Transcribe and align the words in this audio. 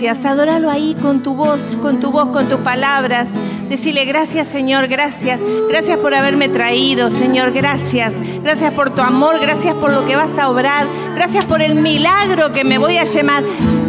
Gracias. 0.00 0.26
Adóralo 0.26 0.70
ahí 0.70 0.94
con 1.02 1.24
tu 1.24 1.34
voz, 1.34 1.76
con 1.82 1.98
tu 1.98 2.12
voz, 2.12 2.28
con 2.28 2.48
tus 2.48 2.60
palabras. 2.60 3.30
Decirle 3.68 4.04
gracias, 4.04 4.46
Señor, 4.46 4.86
gracias. 4.86 5.40
Gracias 5.68 5.98
por 5.98 6.14
haberme 6.14 6.48
traído, 6.48 7.10
Señor, 7.10 7.50
gracias. 7.50 8.14
Gracias 8.44 8.72
por 8.74 8.90
tu 8.90 9.02
amor, 9.02 9.40
gracias 9.40 9.74
por 9.74 9.92
lo 9.92 10.06
que 10.06 10.14
vas 10.14 10.38
a 10.38 10.50
obrar. 10.50 10.86
Gracias 11.16 11.44
por 11.46 11.62
el 11.62 11.74
milagro 11.74 12.52
que 12.52 12.62
me 12.62 12.78
voy 12.78 12.96
a 12.96 13.02
llamar. 13.02 13.42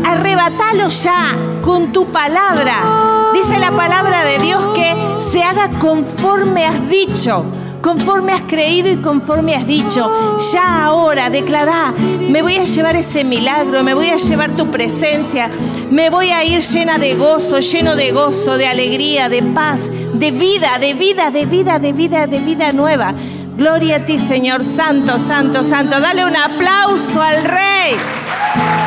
Arrebatalo 0.03 0.89
ya 0.89 1.37
con 1.61 1.91
tu 1.91 2.07
palabra. 2.07 3.31
Dice 3.35 3.59
la 3.59 3.69
palabra 3.69 4.25
de 4.25 4.39
Dios 4.39 4.59
que 4.73 5.21
se 5.21 5.43
haga 5.43 5.69
conforme 5.77 6.65
has 6.65 6.89
dicho 6.89 7.45
conforme 7.81 8.33
has 8.33 8.43
creído 8.43 8.89
y 8.89 8.97
conforme 8.97 9.55
has 9.55 9.65
dicho. 9.65 10.37
Ya 10.51 10.83
ahora 10.83 11.29
declará, 11.29 11.93
me 12.29 12.41
voy 12.41 12.57
a 12.57 12.63
llevar 12.63 12.95
ese 12.95 13.23
milagro, 13.23 13.83
me 13.83 13.93
voy 13.93 14.09
a 14.09 14.17
llevar 14.17 14.51
tu 14.55 14.69
presencia, 14.69 15.49
me 15.89 16.09
voy 16.09 16.29
a 16.31 16.43
ir 16.43 16.61
llena 16.61 16.97
de 16.97 17.15
gozo, 17.15 17.59
lleno 17.59 17.95
de 17.95 18.11
gozo, 18.11 18.57
de 18.57 18.67
alegría, 18.67 19.29
de 19.29 19.41
paz, 19.43 19.89
de 20.13 20.31
vida, 20.31 20.77
de 20.79 20.93
vida, 20.93 21.31
de 21.31 21.45
vida, 21.45 21.79
de 21.79 21.93
vida, 21.93 22.27
de 22.27 22.39
vida 22.39 22.71
nueva. 22.71 23.13
Gloria 23.57 23.97
a 23.97 24.05
ti, 24.05 24.17
Señor, 24.17 24.63
santo, 24.63 25.19
santo, 25.19 25.63
santo. 25.63 25.99
Dale 25.99 26.23
un 26.25 26.35
aplauso 26.35 27.21
al 27.21 27.43
Rey. 27.43 27.97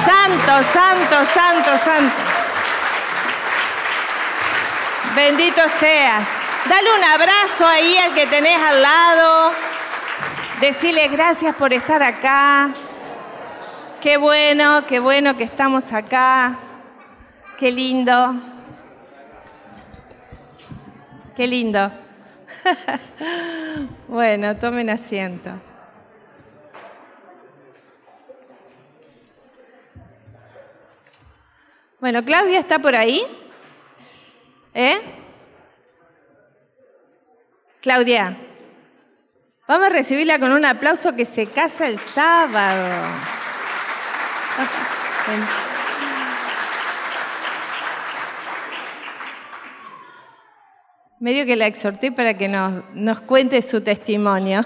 Santo, 0.03 0.63
santo, 0.63 1.17
santo, 1.27 1.79
santo. 1.79 2.15
Bendito 5.15 5.61
seas. 5.79 6.42
Dale 6.69 6.95
un 6.97 7.03
abrazo 7.03 7.67
ahí 7.67 7.97
al 7.97 8.15
que 8.15 8.27
tenés 8.29 8.57
al 8.57 8.81
lado. 8.81 9.53
Decirle 10.61 11.09
gracias 11.09 11.57
por 11.57 11.73
estar 11.73 12.01
acá. 12.05 12.73
Qué 14.01 14.17
bueno, 14.17 14.87
qué 14.87 15.01
bueno 15.01 15.37
que 15.37 15.43
estamos 15.43 15.93
acá. 15.93 16.57
Qué 17.59 17.73
lindo. 17.73 18.35
Qué 21.35 21.49
lindo. 21.49 21.91
bueno, 24.07 24.57
tomen 24.57 24.89
asiento. 24.89 25.51
Bueno, 31.99 32.25
Claudia 32.25 32.61
está 32.61 32.79
por 32.79 32.95
ahí. 32.95 33.21
¿Eh? 34.75 35.22
Claudia, 37.83 38.37
vamos 39.67 39.87
a 39.89 39.91
recibirla 39.91 40.39
con 40.39 40.53
un 40.53 40.65
aplauso 40.65 41.17
que 41.17 41.25
se 41.25 41.47
casa 41.47 41.89
el 41.89 41.99
sábado. 41.99 43.09
Medio 51.19 51.45
que 51.45 51.57
la 51.57 51.67
exhorté 51.67 52.13
para 52.13 52.39
que 52.39 52.47
nos, 52.47 52.85
nos 52.95 53.21
cuente 53.23 53.61
su 53.63 53.83
testimonio. 53.83 54.65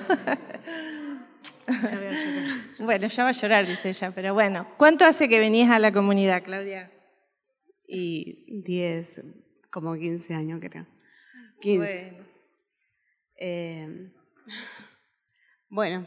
Ya 1.67 1.99
voy 1.99 2.07
a 2.07 2.11
llorar. 2.11 2.57
Bueno, 2.79 3.07
ya 3.07 3.23
va 3.25 3.31
a 3.31 3.33
llorar, 3.33 3.67
dice 3.67 3.89
ella, 3.89 4.13
pero 4.15 4.35
bueno. 4.35 4.69
¿Cuánto 4.77 5.07
hace 5.07 5.27
que 5.27 5.41
venís 5.41 5.71
a 5.71 5.79
la 5.79 5.91
comunidad, 5.91 6.43
Claudia? 6.45 6.93
Y 7.89 8.63
10, 8.63 9.23
como 9.71 9.97
15 9.97 10.35
años 10.35 10.61
creo. 10.61 10.87
15. 11.61 12.11
Bueno. 12.11 12.26
Eh, 13.37 14.11
bueno, 15.69 16.07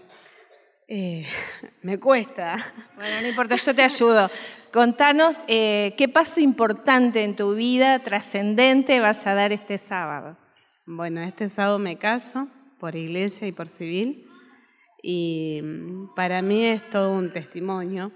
eh, 0.88 1.25
me 1.84 2.00
cuesta. 2.00 2.57
Bueno, 2.95 3.22
no 3.22 3.28
importa, 3.28 3.56
yo 3.56 3.75
te 3.75 3.84
ayudo. 3.84 4.29
Contanos 4.72 5.44
eh, 5.47 5.94
qué 5.97 6.07
paso 6.07 6.39
importante 6.39 7.23
en 7.23 7.35
tu 7.35 7.56
vida, 7.56 8.00
trascendente, 8.00 9.00
vas 9.00 9.25
a 9.28 9.34
dar 9.34 9.51
este 9.51 9.78
sábado. 9.78 10.38
Bueno, 10.85 11.22
este 11.22 11.50
sábado 11.50 11.79
me 11.79 11.97
caso 11.97 12.47
por 12.79 12.95
iglesia 12.95 13.47
y 13.47 13.51
por 13.51 13.68
civil 13.68 14.29
y 15.01 15.59
mm, 15.63 16.16
para 16.16 16.41
mí 16.41 16.66
es 16.66 16.89
todo 16.89 17.13
un 17.13 17.31
testimonio 17.31 18.12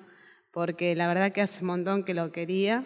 porque 0.51 0.95
la 0.95 1.07
verdad 1.07 1.31
que 1.31 1.41
hace 1.41 1.61
un 1.61 1.67
montón 1.67 2.03
que 2.03 2.13
lo 2.13 2.31
quería. 2.31 2.85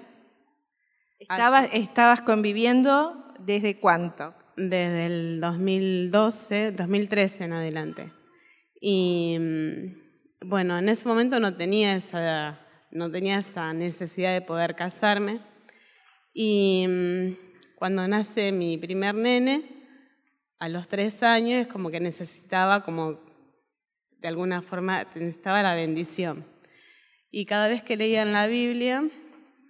Estabas, 1.20 1.70
estabas 1.74 2.22
conviviendo 2.22 3.34
desde 3.40 3.80
cuánto? 3.80 4.34
Desde 4.58 5.06
el 5.06 5.40
2012, 5.40 6.72
2013 6.72 7.44
en 7.46 7.54
adelante. 7.54 8.12
Y 8.82 9.38
mm, 9.40 10.48
bueno, 10.48 10.78
en 10.78 10.90
ese 10.90 11.08
momento 11.08 11.40
no 11.40 11.56
tenía 11.56 11.96
esa, 11.96 12.60
no 12.92 13.10
tenía 13.12 13.38
esa 13.38 13.74
necesidad 13.74 14.34
de 14.34 14.42
poder 14.42 14.76
casarme. 14.76 15.42
Y 16.34 16.86
mm, 16.88 17.76
cuando 17.78 18.08
nace 18.08 18.52
mi 18.52 18.78
primer 18.78 19.16
nene, 19.16 19.78
a 20.60 20.70
los 20.70 20.88
tres 20.88 21.22
años, 21.22 21.68
como 21.68 21.92
que 21.92 22.00
necesitaba, 22.00 22.84
como 22.84 23.20
de 24.20 24.28
alguna 24.28 24.64
forma, 24.64 25.06
necesitaba 25.14 25.62
la 25.62 25.76
bendición. 25.76 26.46
Y 27.30 27.46
cada 27.46 27.68
vez 27.68 27.84
que 27.84 27.96
leía 27.96 28.24
en 28.24 28.34
la 28.34 28.48
Biblia, 28.48 29.08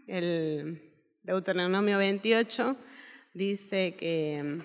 el 0.07 0.81
Deuteronomio 1.23 1.97
28 1.97 2.77
dice 3.33 3.95
que 3.95 4.63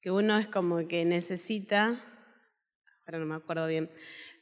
que 0.00 0.10
uno 0.10 0.38
es 0.38 0.48
como 0.48 0.86
que 0.88 1.04
necesita, 1.04 1.98
ahora 3.06 3.18
no 3.18 3.26
me 3.26 3.34
acuerdo 3.34 3.66
bien, 3.66 3.90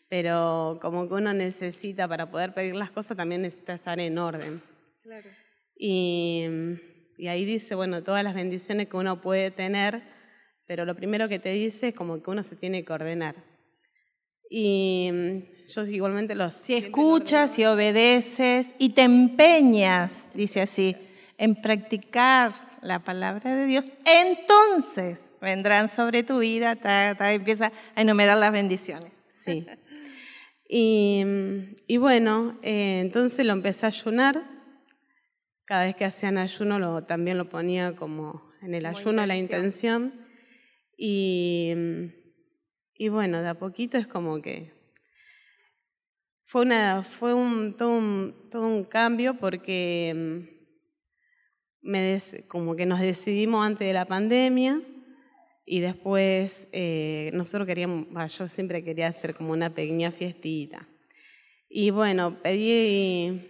pero 0.09 0.79
como 0.81 1.09
que 1.09 1.15
uno 1.15 1.33
necesita 1.35 2.09
para 2.09 2.31
poder 2.31 2.55
pedir 2.55 2.75
las 2.75 2.91
cosas 2.91 3.17
también 3.17 3.43
necesita 3.43 3.75
estar 3.75 3.99
en 3.99 4.19
orden. 4.19 4.63
Claro. 5.03 5.29
Y, 5.77 6.47
y 7.17 7.29
ahí 7.29 7.45
dice, 7.45 7.75
bueno, 7.75 8.03
todas 8.03 8.25
las 8.25 8.35
bendiciones 8.35 8.89
que 8.89 8.97
uno 8.97 9.21
puede 9.21 9.51
tener, 9.51 10.03
pero 10.67 10.85
lo 10.85 10.95
primero 10.95 11.29
que 11.29 11.39
te 11.39 11.51
dice 11.51 11.89
es 11.89 11.95
como 11.95 12.23
que 12.23 12.31
uno 12.31 12.43
se 12.43 12.57
tiene 12.57 12.85
que 12.85 12.93
ordenar. 12.93 13.37
Y 14.51 15.11
yo 15.67 15.85
igualmente 15.87 16.35
los... 16.35 16.55
Si 16.55 16.75
escuchas, 16.75 17.55
si 17.55 17.65
obedeces 17.67 18.75
y 18.79 18.91
te 18.91 19.03
empeñas, 19.03 20.31
dice 20.35 20.63
así, 20.63 20.97
en 21.37 21.61
practicar 21.61 22.79
la 22.81 23.01
palabra 23.01 23.55
de 23.55 23.67
Dios, 23.67 23.93
entonces 24.07 25.28
vendrán 25.41 25.89
sobre 25.89 26.23
tu 26.23 26.39
vida, 26.39 26.77
ta, 26.77 27.15
ta, 27.17 27.33
empieza 27.33 27.73
a 27.95 28.01
enumerar 28.03 28.39
las 28.39 28.53
bendiciones. 28.53 29.13
Sí. 29.31 29.67
Y, 30.69 31.25
y 31.87 31.97
bueno, 31.97 32.59
eh, 32.63 33.01
entonces 33.01 33.47
lo 33.47 33.53
empecé 33.53 33.87
a 33.87 33.89
ayunar. 33.89 34.43
Cada 35.65 35.85
vez 35.87 35.97
que 35.97 36.05
hacían 36.05 36.39
ayuno 36.39 36.79
lo, 36.79 37.05
también 37.05 37.39
lo 37.39 37.49
ponía 37.49 37.95
como 37.95 38.51
en 38.63 38.75
el 38.75 38.85
Como 38.85 38.99
ayuno 38.99 39.27
la 39.27 39.37
intención. 39.37 40.27
Y, 40.97 41.73
y 42.95 43.09
bueno, 43.09 43.41
de 43.43 43.49
a 43.49 43.55
poquito 43.59 43.99
es 43.99 44.07
como 44.07 44.43
que 44.43 44.73
fue, 46.45 46.63
una, 46.63 47.03
fue 47.03 47.35
un, 47.35 47.77
todo, 47.77 47.91
un, 47.97 48.49
todo 48.51 48.67
un 48.67 48.85
cambio 48.85 49.35
porque 49.35 50.13
mm, 50.15 51.89
me 51.91 52.01
des- 52.01 52.45
como 52.49 52.75
que 52.75 52.87
nos 52.87 53.01
decidimos 53.01 53.65
antes 53.67 53.87
de 53.87 53.93
la 53.93 54.07
pandemia 54.07 54.81
y 55.69 55.81
después 55.81 56.67
eh, 56.73 57.31
nosotros 57.35 57.67
queríamos, 57.67 58.07
bah, 58.11 58.27
yo 58.27 58.49
siempre 58.49 58.83
quería 58.83 59.09
hacer 59.09 59.35
como 59.35 59.53
una 59.53 59.71
pequeña 59.71 60.11
fiestita. 60.11 60.89
Y 61.69 61.91
bueno, 61.91 62.39
pedí, 62.43 63.43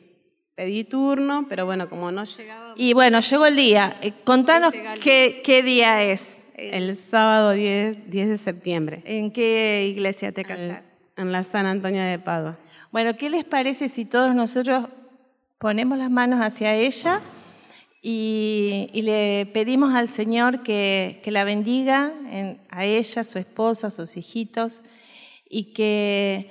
pedí 0.57 0.85
turno, 0.85 1.47
pero 1.49 1.65
bueno, 1.67 1.89
como 1.89 2.11
no 2.11 2.25
llegaba 2.25 2.75
Y 2.77 2.93
bueno, 2.93 3.21
llegó 3.21 3.47
el 3.47 3.55
día. 3.57 3.97
Eh, 4.03 4.13
Contanos 4.25 4.73
qué, 5.03 5.41
qué 5.45 5.63
día 5.63 6.03
es. 6.03 6.47
el 6.57 6.97
sábado 6.97 7.53
10, 7.53 8.11
10 8.11 8.29
de 8.29 8.39
septiembre 8.39 9.03
¿En 9.05 9.31
qué 9.31 9.87
iglesia 9.89 10.33
te 10.33 10.45
casaste? 10.45 10.83
en 11.17 11.31
la 11.33 11.45
San 11.45 11.67
Antonio 11.67 12.03
de 12.03 12.19
Padua. 12.19 12.59
Bueno, 12.91 13.17
¿qué 13.17 13.31
les 13.31 13.45
parece 13.45 13.89
si 13.89 14.05
todos 14.05 14.35
nosotros 14.35 14.89
ponemos 15.59 15.99
las 15.99 16.11
manos 16.11 16.41
hacia 16.41 16.75
ella 16.75 17.21
y, 18.03 18.91
y 18.93 19.03
le 19.03 19.47
pedimos 19.53 19.95
al 19.95 20.09
Señor 20.09 20.63
que, 20.63 21.21
que 21.25 21.31
la 21.31 21.45
bendiga 21.45 22.13
en- 22.31 22.61
a 22.71 22.85
ella, 22.85 23.25
su 23.25 23.39
esposa, 23.39 23.91
sus 23.91 24.17
hijitos 24.17 24.83
y 25.49 25.73
que 25.73 26.51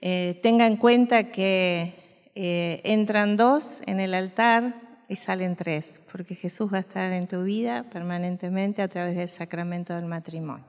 eh, 0.00 0.38
tenga 0.42 0.66
en 0.66 0.76
cuenta 0.76 1.30
que 1.32 2.30
eh, 2.34 2.80
entran 2.84 3.36
dos 3.36 3.80
en 3.86 4.00
el 4.00 4.14
altar, 4.14 4.74
y 5.06 5.16
salen 5.16 5.54
tres, 5.54 6.00
porque 6.10 6.34
Jesús 6.34 6.72
va 6.72 6.78
a 6.78 6.80
estar 6.80 7.12
en 7.12 7.28
tu 7.28 7.42
vida 7.44 7.84
permanentemente 7.92 8.80
a 8.80 8.88
través 8.88 9.16
del 9.16 9.28
sacramento 9.28 9.94
del 9.94 10.06
matrimonio. 10.06 10.64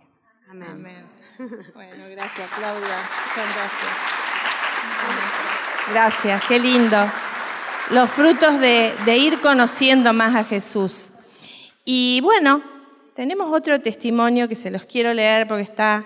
Amén. 0.50 1.06
Bueno, 1.74 2.04
gracias 2.12 2.50
Claudia. 2.52 2.98
Muchas 2.98 3.56
gracias. 3.56 3.92
Gracias, 5.92 6.44
qué 6.48 6.60
lindo. 6.60 6.98
Los 7.92 8.10
frutos 8.10 8.60
de, 8.60 9.18
ir 9.18 9.40
conociendo 9.42 10.12
más 10.14 10.36
a 10.36 10.44
Jesús. 10.44 11.14
Y 11.84 12.20
bueno, 12.22 12.64
tenemos 13.14 13.52
otro 13.54 13.80
testimonio 13.80 14.48
que 14.48 14.56
se 14.56 14.72
los 14.72 14.86
quiero 14.86 15.14
leer 15.14 15.48
porque 15.48 15.64
está... 15.64 16.06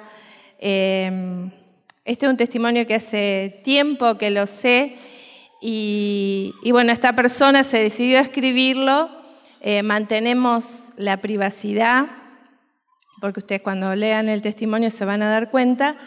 eh, 0.60 1.50
este 2.06 2.26
es 2.26 2.32
un 2.32 2.38
testimonio 2.38 2.88
que 2.88 2.96
hace 2.96 3.62
tiempo 3.64 4.18
que 4.18 4.32
lo 4.32 4.48
sé 4.48 4.98
y, 5.62 6.56
y 6.64 6.72
bueno, 6.72 6.92
esta 6.92 7.14
persona 7.14 7.64
se 7.64 7.84
decidió 7.84 8.18
a 8.18 8.22
escribirlo. 8.22 9.12
Eh, 9.62 9.84
mantenemos 9.84 10.94
la 10.98 11.18
privacidad 11.18 12.08
porque 13.20 13.42
ustedes 13.42 13.62
cuando 13.62 13.96
lean 13.96 14.30
el 14.30 14.42
testimonio 14.42 14.90
se 14.90 15.06
van 15.06 15.22
a 15.22 15.30
dar 15.30 15.52
cuenta, 15.52 15.98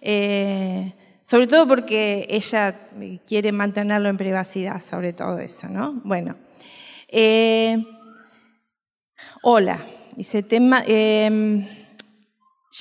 eh, 0.00 0.94
sobre 1.22 1.46
todo 1.46 1.66
porque 1.66 2.26
ella 2.28 2.74
quiere 3.26 3.52
mantenerlo 3.52 4.08
en 4.08 4.16
privacidad, 4.16 4.80
sobre 4.80 5.12
todo 5.12 5.38
eso, 5.38 5.68
¿no? 5.68 6.00
Bueno, 6.04 6.36
eh, 7.08 7.84
hola, 9.42 9.86
dice 10.16 10.42
tema, 10.42 10.82
eh, 10.86 11.96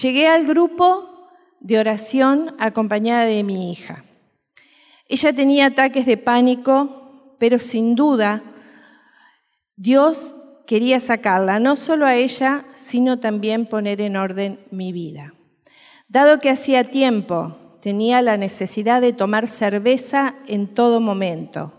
llegué 0.02 0.28
al 0.28 0.46
grupo 0.46 1.30
de 1.60 1.80
oración 1.80 2.56
acompañada 2.60 3.26
de 3.26 3.44
mi 3.44 3.72
hija. 3.72 4.04
Ella 5.08 5.34
tenía 5.34 5.68
ataques 5.68 6.06
de 6.06 6.18
pánico, 6.18 7.36
pero 7.38 7.60
sin 7.60 7.96
duda 7.96 8.42
Dios 9.76 10.36
quería 10.66 11.00
sacarla, 11.00 11.60
no 11.60 11.76
solo 11.76 12.06
a 12.06 12.16
ella, 12.16 12.64
sino 12.76 13.20
también 13.20 13.66
poner 13.66 14.00
en 14.00 14.16
orden 14.16 14.60
mi 14.72 14.94
vida. 14.94 15.34
Dado 16.08 16.40
que 16.40 16.50
hacía 16.50 16.84
tiempo 16.86 17.58
tenía 17.81 18.22
la 18.22 18.38
necesidad 18.38 19.01
de 19.01 19.13
tomar 19.13 19.48
cerveza 19.48 20.36
en 20.48 20.68
todo 20.68 21.01
momento, 21.01 21.74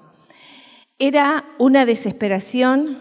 era 0.98 1.44
una 1.58 1.86
desesperación 1.86 2.98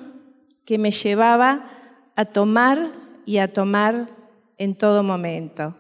que 0.66 0.78
me 0.78 0.92
llevaba 0.92 1.70
a 2.16 2.26
tomar 2.26 2.92
y 3.26 3.38
a 3.38 3.52
tomar 3.52 4.10
en 4.58 4.76
todo 4.76 5.04
momento. 5.04 5.76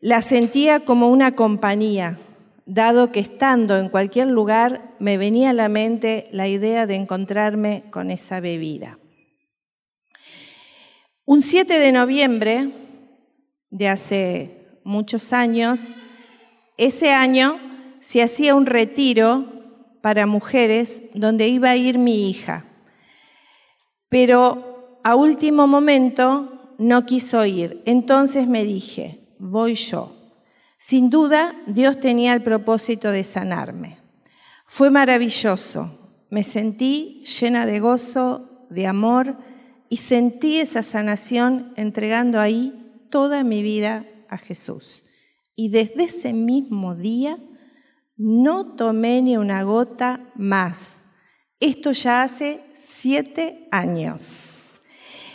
La 0.00 0.22
sentía 0.22 0.80
como 0.80 1.08
una 1.08 1.34
compañía, 1.34 2.18
dado 2.66 3.12
que 3.12 3.20
estando 3.20 3.78
en 3.78 3.88
cualquier 3.88 4.28
lugar 4.28 4.94
me 4.98 5.18
venía 5.18 5.50
a 5.50 5.54
la 5.54 5.68
mente 5.68 6.28
la 6.32 6.48
idea 6.48 6.86
de 6.86 6.94
encontrarme 6.96 7.84
con 7.90 8.10
esa 8.10 8.40
bebida. 8.40 8.98
Un 11.24 11.42
7 11.42 11.78
de 11.78 11.92
noviembre 11.92 12.70
de 13.70 13.88
hace 13.88 14.59
muchos 14.84 15.32
años, 15.32 15.96
ese 16.76 17.12
año 17.12 17.58
se 18.00 18.22
hacía 18.22 18.54
un 18.54 18.66
retiro 18.66 19.44
para 20.00 20.26
mujeres 20.26 21.02
donde 21.14 21.48
iba 21.48 21.70
a 21.70 21.76
ir 21.76 21.98
mi 21.98 22.30
hija, 22.30 22.64
pero 24.08 24.98
a 25.04 25.14
último 25.14 25.66
momento 25.66 26.74
no 26.78 27.04
quiso 27.04 27.44
ir. 27.44 27.82
Entonces 27.84 28.48
me 28.48 28.64
dije, 28.64 29.34
voy 29.38 29.74
yo. 29.74 30.16
Sin 30.78 31.10
duda, 31.10 31.54
Dios 31.66 32.00
tenía 32.00 32.32
el 32.32 32.42
propósito 32.42 33.10
de 33.10 33.22
sanarme. 33.22 33.98
Fue 34.66 34.90
maravilloso. 34.90 35.90
Me 36.30 36.42
sentí 36.42 37.22
llena 37.24 37.66
de 37.66 37.80
gozo, 37.80 38.66
de 38.70 38.86
amor 38.86 39.36
y 39.90 39.98
sentí 39.98 40.58
esa 40.58 40.82
sanación 40.82 41.74
entregando 41.76 42.40
ahí 42.40 43.06
toda 43.10 43.44
mi 43.44 43.62
vida 43.62 44.06
a 44.30 44.38
Jesús. 44.38 45.04
Y 45.54 45.68
desde 45.68 46.04
ese 46.04 46.32
mismo 46.32 46.96
día 46.96 47.38
no 48.16 48.76
tomé 48.76 49.20
ni 49.20 49.36
una 49.36 49.62
gota 49.62 50.32
más. 50.36 51.04
Esto 51.58 51.92
ya 51.92 52.22
hace 52.22 52.62
siete 52.72 53.68
años. 53.70 54.80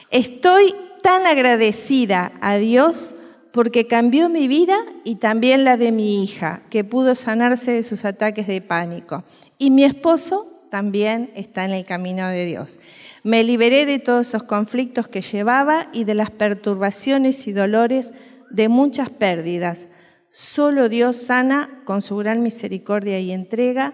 Estoy 0.10 0.74
tan 1.04 1.28
agradecida 1.28 2.32
a 2.42 2.56
Dios 2.56 3.14
porque 3.52 3.88
cambió 3.88 4.28
mi 4.28 4.48
vida 4.48 4.78
y 5.04 5.16
también 5.16 5.64
la 5.64 5.78
de 5.78 5.92
mi 5.92 6.24
hija, 6.24 6.64
que 6.70 6.84
pudo 6.84 7.16
sanarse 7.16 7.72
de 7.72 7.84
sus 7.84 8.04
ataques 8.04 8.48
de 8.48 8.62
pánico. 8.62 9.24
Y 9.58 9.72
mi 9.72 9.84
esposo 9.84 10.46
también 10.70 11.32
está 11.36 11.64
en 11.64 11.72
el 11.72 11.86
camino 11.86 12.28
de 12.28 12.46
Dios. 12.46 12.80
Me 13.24 13.44
liberé 13.44 13.86
de 13.86 14.00
todos 14.00 14.28
esos 14.28 14.44
conflictos 14.44 15.08
que 15.08 15.22
llevaba 15.22 15.90
y 15.94 16.04
de 16.04 16.16
las 16.16 16.32
perturbaciones 16.32 17.48
y 17.48 17.54
dolores 17.54 18.12
de 18.56 18.70
muchas 18.70 19.10
pérdidas. 19.10 19.88
Solo 20.30 20.90
Dios 20.90 21.18
sana 21.18 21.82
con 21.86 22.02
su 22.02 22.16
gran 22.18 22.42
misericordia 22.42 23.20
y 23.20 23.32
entrega 23.32 23.94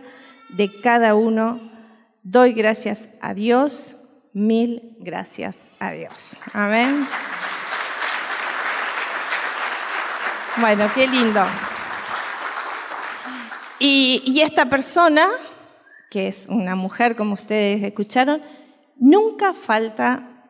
de 0.49 0.71
cada 0.81 1.15
uno. 1.15 1.59
Doy 2.23 2.53
gracias 2.53 3.09
a 3.21 3.33
Dios, 3.33 3.95
mil 4.33 4.97
gracias 4.99 5.71
a 5.79 5.91
Dios. 5.91 6.37
Amén. 6.53 7.07
Bueno, 10.57 10.85
qué 10.93 11.07
lindo. 11.07 11.43
Y, 13.79 14.21
y, 14.25 14.41
esta 14.41 14.67
persona, 14.69 15.27
que 16.11 16.27
es 16.27 16.45
una 16.47 16.75
mujer, 16.75 17.15
como 17.15 17.33
ustedes 17.33 17.81
escucharon, 17.81 18.43
nunca 18.97 19.53
falta 19.53 20.45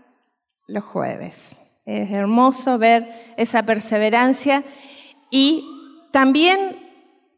los 0.67 0.83
jueves. 0.83 1.60
Es 1.91 2.11
hermoso 2.11 2.77
ver 2.77 3.07
esa 3.37 3.63
perseverancia 3.63 4.63
y 5.29 5.65
también 6.11 6.77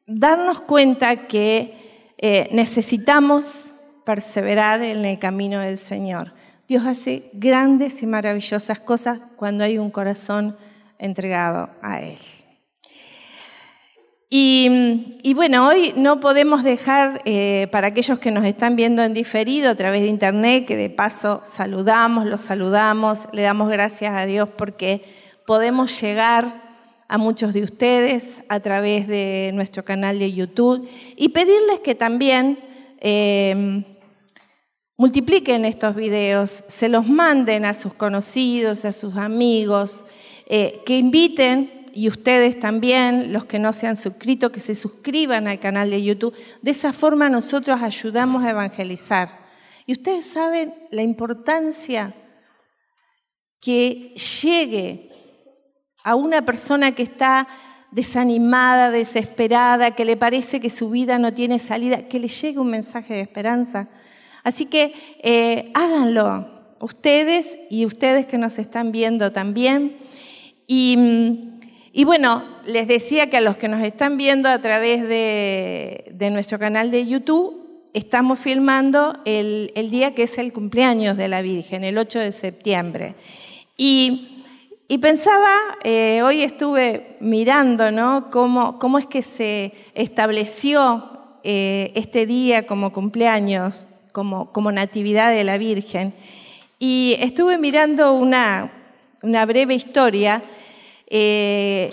darnos 0.06 0.62
cuenta 0.62 1.16
que 1.28 2.14
eh, 2.18 2.50
necesitamos 2.52 3.72
perseverar 4.06 4.82
en 4.82 5.06
el 5.06 5.20
camino 5.20 5.60
del 5.60 5.78
Señor. 5.78 6.32
Dios 6.68 6.86
hace 6.86 7.30
grandes 7.34 8.02
y 8.04 8.06
maravillosas 8.06 8.80
cosas 8.80 9.20
cuando 9.36 9.64
hay 9.64 9.78
un 9.78 9.92
corazón 9.92 10.58
entregado 10.98 11.70
a 11.82 12.02
Él. 12.02 12.43
Y, 14.36 15.36
bueno, 15.36 15.68
hoy 15.68 15.94
no 15.96 16.20
podemos 16.20 16.64
dejar, 16.64 17.22
eh, 17.24 17.68
para 17.72 17.90
aquellos 17.90 18.18
que 18.18 18.32
nos 18.32 18.46
están 18.46 18.76
viendo 18.76 19.04
en 19.04 19.14
diferido 19.14 19.70
a 19.70 19.76
través 19.76 20.02
de 20.02 20.08
internet, 20.08 20.66
que 20.66 20.76
de 20.76 20.90
paso 20.90 21.42
saludamos, 21.44 22.26
los 22.26 22.42
saludamos, 22.42 23.28
le 23.32 23.44
damos 23.44 23.70
gracias 23.70 24.12
a 24.16 24.26
Dios 24.26 24.50
porque 24.58 25.06
podemos 25.46 26.02
llegar 26.02 26.64
a 27.08 27.20
muchos 27.20 27.54
de 27.54 27.62
ustedes 27.62 28.44
a 28.50 28.60
través 28.60 29.08
de 29.08 29.52
nuestro 29.54 29.86
canal 29.86 30.18
de 30.18 30.34
YouTube. 30.34 30.90
Y 31.16 31.30
pedirles 31.30 31.82
que 31.82 31.94
también 31.94 32.58
eh, 33.02 33.86
multipliquen 34.98 35.64
estos 35.64 35.96
videos, 35.96 36.64
se 36.68 36.90
los 36.90 37.08
manden 37.08 37.66
a 37.66 37.76
sus 37.76 37.94
conocidos, 37.94 38.84
a 38.84 38.94
sus 38.94 39.16
amigos, 39.16 40.06
eh, 40.48 40.82
que 40.88 40.98
inviten 40.98 41.83
y 41.94 42.08
ustedes 42.08 42.60
también, 42.60 43.32
los 43.32 43.46
que 43.46 43.60
no 43.60 43.72
se 43.72 43.88
han 43.88 43.96
suscrito, 43.96 44.52
que 44.52 44.60
se 44.60 44.76
suscriban 44.76 45.48
al 45.48 45.60
canal 45.60 45.90
de 45.90 46.04
YouTube. 46.04 46.36
De 46.62 46.72
esa 46.72 46.92
forma 46.92 47.30
nosotros 47.30 47.82
ayudamos 47.82 48.44
a 48.44 48.50
evangelizar. 48.50 49.30
Y 49.86 49.94
ustedes 49.94 50.26
saben 50.26 50.74
la 50.92 51.04
importancia 51.04 52.14
que 53.60 54.16
llegue 54.42 55.10
a 56.04 56.16
una 56.16 56.44
persona 56.46 56.94
que 56.94 57.04
está 57.04 57.48
desanimada, 57.92 58.90
desesperada, 58.90 59.92
que 59.92 60.04
le 60.04 60.18
parece 60.18 60.60
que 60.60 60.70
su 60.70 60.90
vida 60.90 61.20
no 61.20 61.34
tiene 61.34 61.60
salida, 61.60 62.08
que 62.08 62.20
le 62.20 62.28
llegue 62.28 62.60
un 62.60 62.72
mensaje 62.72 63.14
de 63.14 63.22
esperanza. 63.22 63.88
Así 64.44 64.66
que 64.66 64.94
eh, 65.22 65.72
háganlo, 65.76 66.76
ustedes 66.80 67.58
y 67.70 67.86
ustedes 67.86 68.26
que 68.26 68.38
nos 68.38 68.58
están 68.60 68.92
viendo 68.92 69.32
también. 69.32 69.96
Y 70.68 71.53
y 71.96 72.06
bueno, 72.06 72.44
les 72.66 72.88
decía 72.88 73.30
que 73.30 73.38
a 73.38 73.42
los 73.42 73.56
que 73.56 73.68
nos 73.68 73.84
están 73.84 74.18
viendo 74.18 74.50
a 74.50 74.60
través 74.60 75.08
de, 75.08 76.30
nuestro 76.32 76.58
canal 76.58 76.90
de 76.90 77.06
YouTube, 77.06 77.84
estamos 77.94 78.40
filmando 78.40 79.16
el, 79.26 79.72
día 79.92 80.16
que 80.16 80.24
es 80.24 80.40
el 80.40 80.52
cumpleaños 80.54 81.18
de 81.18 81.28
la 81.28 81.44
Virgen, 81.44 81.84
el 81.84 82.00
8 82.00 82.18
de 82.18 82.32
septiembre. 82.32 83.14
Y, 83.78 84.42
pensaba, 85.00 85.56
eh, 85.84 86.24
hoy 86.24 86.42
estuve 86.42 87.16
mirando, 87.20 87.92
¿no? 87.92 88.32
Cómo, 88.32 88.98
es 88.98 89.06
que 89.06 89.22
se 89.22 89.74
estableció 89.94 91.12
eh, 91.44 91.92
este 91.94 92.26
día 92.26 92.66
como 92.66 92.92
cumpleaños, 92.92 93.88
como, 94.12 94.72
natividad 94.72 95.32
de 95.32 95.44
la 95.44 95.60
Virgen. 95.60 96.16
Y 96.80 97.18
estuve 97.20 97.60
mirando 97.60 98.14
una 98.14 98.72
breve 99.46 99.76
historia 99.76 100.42
eh, 101.16 101.92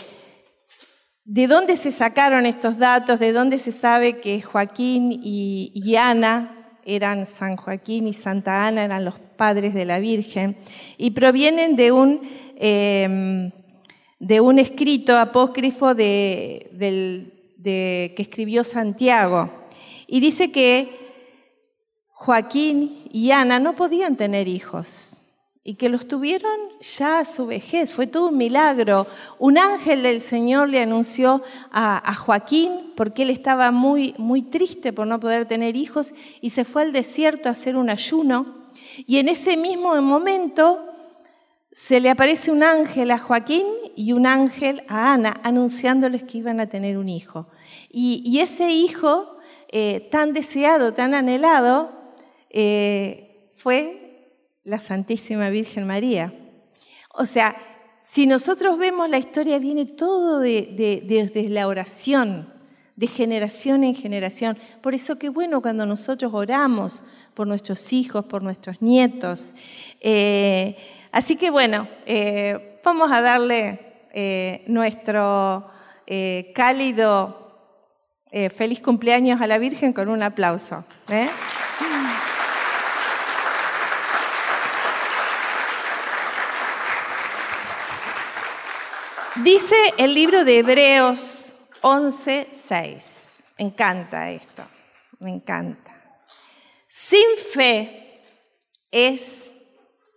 ¿De 1.27 1.47
dónde 1.47 1.77
se 1.77 1.93
sacaron 1.93 2.47
estos 2.47 2.79
datos? 2.79 3.21
¿De 3.21 3.35
dónde 3.35 3.59
se 3.59 3.71
sabe 3.71 4.19
que 4.19 4.41
Joaquín 4.41 5.13
y, 5.23 5.95
Ana 5.95 6.79
eran 6.87 7.27
San 7.27 7.57
Joaquín 7.57 8.09
y 8.09 8.15
Santa 8.15 8.67
Ana, 8.67 8.83
eran 8.83 9.05
los 9.05 9.19
padres 9.37 9.75
de 9.75 9.85
la 9.85 9.99
Virgen, 9.99 10.57
y 10.97 11.11
provienen 11.11 11.77
de 11.77 11.93
un, 11.93 12.23
em, 12.57 13.51
de 14.19 14.41
un 14.41 14.59
escrito 14.59 15.19
apócrifo 15.19 15.95
de, 15.95 16.71
que 17.63 18.23
escribió 18.23 18.65
Santiago. 18.65 19.51
Y 20.07 20.21
dice 20.21 20.51
que 20.51 20.89
Joaquín 22.09 23.05
y 23.13 23.33
Ana 23.33 23.61
no 23.61 23.77
podían 23.77 24.17
tener 24.17 24.49
hijos 24.49 25.20
y 25.63 25.75
que 25.75 25.91
los 25.91 26.09
tuvieron 26.09 26.57
ya 26.81 27.21
a 27.21 27.25
su 27.25 27.47
vejez. 27.47 27.93
Fue 27.93 28.07
todo 28.07 28.29
un 28.29 28.37
milagro. 28.37 29.07
Un 29.39 29.59
ángel 29.59 30.03
del 30.03 30.21
Señor 30.21 30.69
le 30.69 30.81
anunció 30.81 31.43
a, 31.71 32.15
Joaquín 32.15 32.93
porque 32.97 33.23
él 33.23 33.31
estaba 33.31 33.71
muy, 33.71 34.15
muy 34.17 34.43
triste 34.43 34.93
por 34.93 35.07
no 35.07 35.21
poder 35.21 35.45
tener 35.47 35.77
hijos 35.77 36.15
y 36.41 36.51
se 36.51 36.65
fue 36.65 36.83
al 36.83 36.93
desierto 36.93 37.49
a 37.49 37.53
hacer 37.53 37.77
un 37.77 37.91
ayuno. 37.91 38.71
Y 39.07 39.19
en 39.19 39.29
ese 39.29 39.57
mismo 39.57 40.01
momento 40.01 40.87
se 41.73 42.01
le 42.01 42.11
aparece 42.11 42.51
un 42.51 42.63
ángel 42.63 43.11
a 43.11 43.19
Joaquín 43.19 43.67
y 43.95 44.13
un 44.13 44.27
ángel 44.27 44.83
a 44.89 45.13
Ana 45.13 45.41
anunciándoles 45.45 46.25
que 46.25 46.39
iban 46.39 46.59
a 46.61 46.69
tener 46.69 46.97
un 46.97 47.09
hijo. 47.09 47.49
Y, 47.91 48.39
ese 48.41 48.71
hijo 48.71 49.37
eh, 49.69 50.09
tan 50.11 50.33
deseado, 50.33 50.95
tan 50.95 51.15
anhelado, 51.15 51.93
eh, 52.49 53.53
fue 53.57 54.00
la 54.65 54.79
Santísima 54.79 55.49
Virgen 55.51 55.87
María. 55.87 56.33
O 57.15 57.27
sea, 57.27 57.57
si 58.01 58.27
nosotros 58.27 58.79
vemos 58.79 59.09
la 59.11 59.19
historia, 59.19 59.59
viene 59.59 59.85
todo 59.85 60.41
desde 60.41 61.49
la 61.49 61.67
oración, 61.67 62.53
de 62.97 63.07
generación 63.07 63.85
en 63.85 63.95
generación. 63.95 64.59
Por 64.83 64.95
eso 64.95 65.19
qué 65.19 65.31
bueno 65.31 65.63
cuando 65.63 65.87
nosotros 65.87 66.33
oramos 66.35 67.03
por 67.35 67.47
nuestros 67.47 67.93
hijos, 67.93 68.27
por 68.27 68.43
nuestros 68.43 68.83
nietos. 68.83 69.55
Eh, 70.01 70.77
así 71.11 71.37
que 71.37 71.51
bueno, 71.51 71.89
eh, 72.05 72.81
vamos 72.85 73.11
a 73.11 73.23
darle 73.23 74.07
eh, 74.13 74.65
nuestro 74.67 75.67
cálido 76.55 77.39
feliz 78.53 78.81
cumpleaños 78.81 79.41
a 79.41 79.47
la 79.47 79.59
Virgen 79.59 79.93
con 79.93 80.09
un 80.09 80.25
aplauso. 80.25 80.85
Dice 89.43 89.77
el 89.97 90.13
libro 90.13 90.45
de 90.45 90.59
Hebreos 90.59 91.53
11:6. 91.81 93.43
Me 93.59 93.65
encanta 93.67 94.31
esto, 94.31 94.65
me 95.19 95.31
encanta. 95.31 96.21
Sin 96.87 97.39
fe 97.53 98.21
es 98.91 99.57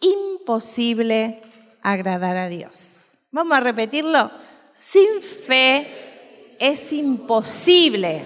imposible 0.01 1.42
agradar 1.82 2.36
a 2.36 2.50
Dios. 2.50 3.20
Vamos 3.32 3.58
a 3.58 3.62
repetirlo. 3.62 4.30
Sin 4.74 5.22
fe 5.22 6.56
es 6.60 6.92
imposible. 6.92 8.25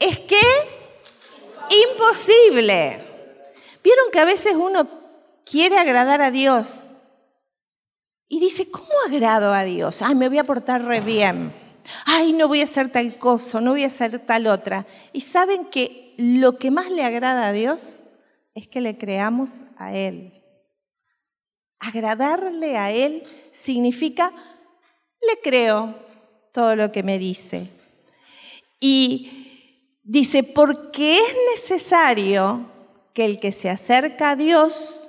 ¿Es 0.00 0.18
que? 0.20 0.40
Imposible. 1.92 3.00
¿Vieron 3.84 4.10
que 4.10 4.18
a 4.18 4.24
veces 4.24 4.56
uno 4.56 4.88
quiere 5.44 5.78
agradar 5.78 6.20
a 6.20 6.32
Dios 6.32 6.95
y 8.28 8.40
dice, 8.40 8.70
¿cómo 8.70 8.88
agrado 9.06 9.52
a 9.52 9.64
Dios? 9.64 10.02
Ay, 10.02 10.14
me 10.14 10.28
voy 10.28 10.38
a 10.38 10.44
portar 10.44 10.84
re 10.84 11.00
bien. 11.00 11.52
Ay, 12.04 12.32
no 12.32 12.48
voy 12.48 12.60
a 12.60 12.64
hacer 12.64 12.90
tal 12.90 13.18
cosa, 13.18 13.60
no 13.60 13.72
voy 13.72 13.84
a 13.84 13.88
hacer 13.88 14.18
tal 14.18 14.46
otra. 14.48 14.86
Y 15.12 15.20
saben 15.20 15.66
que 15.66 16.14
lo 16.18 16.58
que 16.58 16.70
más 16.70 16.90
le 16.90 17.04
agrada 17.04 17.46
a 17.46 17.52
Dios 17.52 18.04
es 18.54 18.66
que 18.66 18.80
le 18.80 18.98
creamos 18.98 19.64
a 19.78 19.94
Él. 19.94 20.42
Agradarle 21.78 22.76
a 22.76 22.90
Él 22.90 23.22
significa, 23.52 24.32
le 25.20 25.40
creo 25.42 25.94
todo 26.52 26.74
lo 26.74 26.90
que 26.90 27.04
me 27.04 27.18
dice. 27.18 27.68
Y 28.80 29.98
dice, 30.02 30.42
porque 30.42 31.18
es 31.18 31.34
necesario 31.52 32.70
que 33.14 33.24
el 33.24 33.38
que 33.38 33.52
se 33.52 33.70
acerca 33.70 34.30
a 34.30 34.36
Dios 34.36 35.08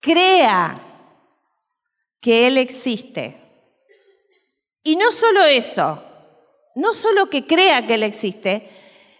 crea 0.00 0.93
que 2.24 2.46
Él 2.46 2.56
existe. 2.56 3.36
Y 4.82 4.96
no 4.96 5.12
solo 5.12 5.44
eso, 5.44 6.02
no 6.74 6.94
solo 6.94 7.28
que 7.28 7.46
crea 7.46 7.86
que 7.86 7.94
Él 7.94 8.02
existe, 8.02 8.70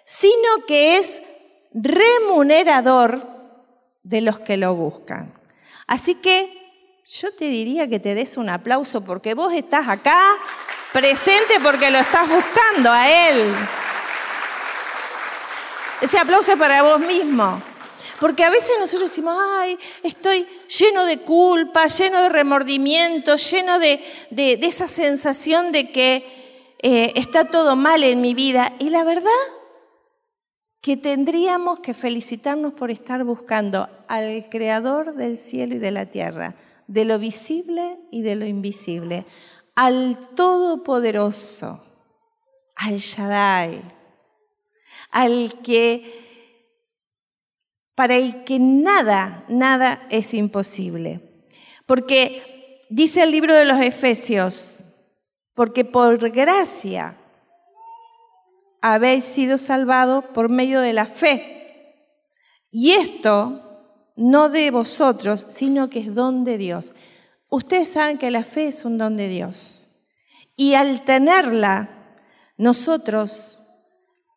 sino 0.07 0.65
que 0.67 0.97
es 0.97 1.21
remunerador 1.75 3.29
de 4.03 4.23
los 4.23 4.41
que 4.41 4.57
lo 4.57 4.75
buscan. 4.75 5.39
Así 5.87 6.15
que 6.15 6.51
yo 7.07 7.31
te 7.35 7.45
diría 7.45 7.89
que 7.89 8.01
te 8.01 8.15
des 8.15 8.39
un 8.39 8.49
aplauso 8.49 9.05
porque 9.05 9.35
vos 9.35 9.53
estás 9.53 9.87
acá 9.87 10.19
presente 10.91 11.61
porque 11.63 11.91
lo 11.91 11.99
estás 11.99 12.27
buscando 12.27 12.91
a 12.91 13.29
Él. 13.29 13.55
Ese 16.01 16.19
aplauso 16.19 16.53
es 16.53 16.59
para 16.59 16.83
vos 16.83 17.01
mismo. 17.01 17.61
Porque 18.21 18.45
a 18.45 18.51
veces 18.51 18.73
nosotros 18.79 19.11
decimos, 19.11 19.37
ay, 19.59 19.79
estoy 20.03 20.47
lleno 20.79 21.05
de 21.05 21.19
culpa, 21.19 21.87
lleno 21.87 22.23
de 22.23 22.29
remordimiento, 22.29 23.37
lleno 23.37 23.79
de, 23.79 24.01
esa 24.63 24.89
sensación 24.89 25.73
de 25.73 25.91
que 25.91 26.75
eh, 26.83 27.13
está 27.17 27.45
todo 27.45 27.77
mal 27.77 28.03
en 28.03 28.21
mi 28.21 28.35
vida. 28.35 28.73
Y 28.79 28.91
la 28.91 29.05
verdad 29.05 29.31
que 30.81 30.99
tendríamos 30.99 31.81
que 31.81 31.95
felicitarnos 31.95 32.75
por 32.75 32.91
estar 32.91 33.25
buscando 33.25 33.89
al 34.07 34.49
Creador 34.51 35.15
del 35.15 35.39
cielo 35.39 35.77
y 35.77 35.79
de 35.79 35.91
la 35.91 36.07
tierra, 36.07 36.57
de 36.87 37.07
lo 37.07 37.19
visible 37.19 37.97
y 38.11 38.21
de 38.21 38.37
lo 38.37 38.45
invisible, 38.45 39.25
al 39.75 40.19
Todopoderoso, 40.35 41.83
al 42.77 42.97
Shaddai, 42.99 43.81
al 45.11 45.55
que 45.63 46.34
para 47.95 48.17
el 48.17 48.45
que 48.45 48.59
nada, 48.59 49.45
nada 49.49 50.07
es 50.11 50.35
imposible. 50.35 51.21
Porque 51.87 52.85
dice 52.91 53.23
el 53.23 53.31
libro 53.31 53.55
de 53.55 53.65
los 53.65 53.81
Efesios, 53.81 54.85
porque 55.55 55.85
por 55.85 56.31
gracia 56.31 57.17
habéis 58.81 59.25
sido 59.25 59.59
salvados 59.59 60.25
por 60.27 60.49
medio 60.49 60.81
de 60.81 60.93
la 60.93 61.07
fe. 61.07 61.95
Y 62.71 62.93
esto 62.93 63.63
no 64.17 64.49
de 64.49 64.71
vosotros, 64.71 65.47
sino 65.49 65.89
que 65.89 66.01
es 66.01 66.15
don 66.15 66.45
de 66.45 66.59
Dios. 66.59 66.93
Ustedes 67.49 67.89
saben 67.91 68.19
que 68.19 68.31
la 68.31 68.43
fe 68.43 68.67
es 68.67 68.85
un 68.85 68.99
don 68.99 69.17
de 69.17 69.29
Dios. 69.29 69.89
Y 70.57 70.75
al 70.75 71.05
tenerla, 71.05 71.89
nosotros 72.57 73.63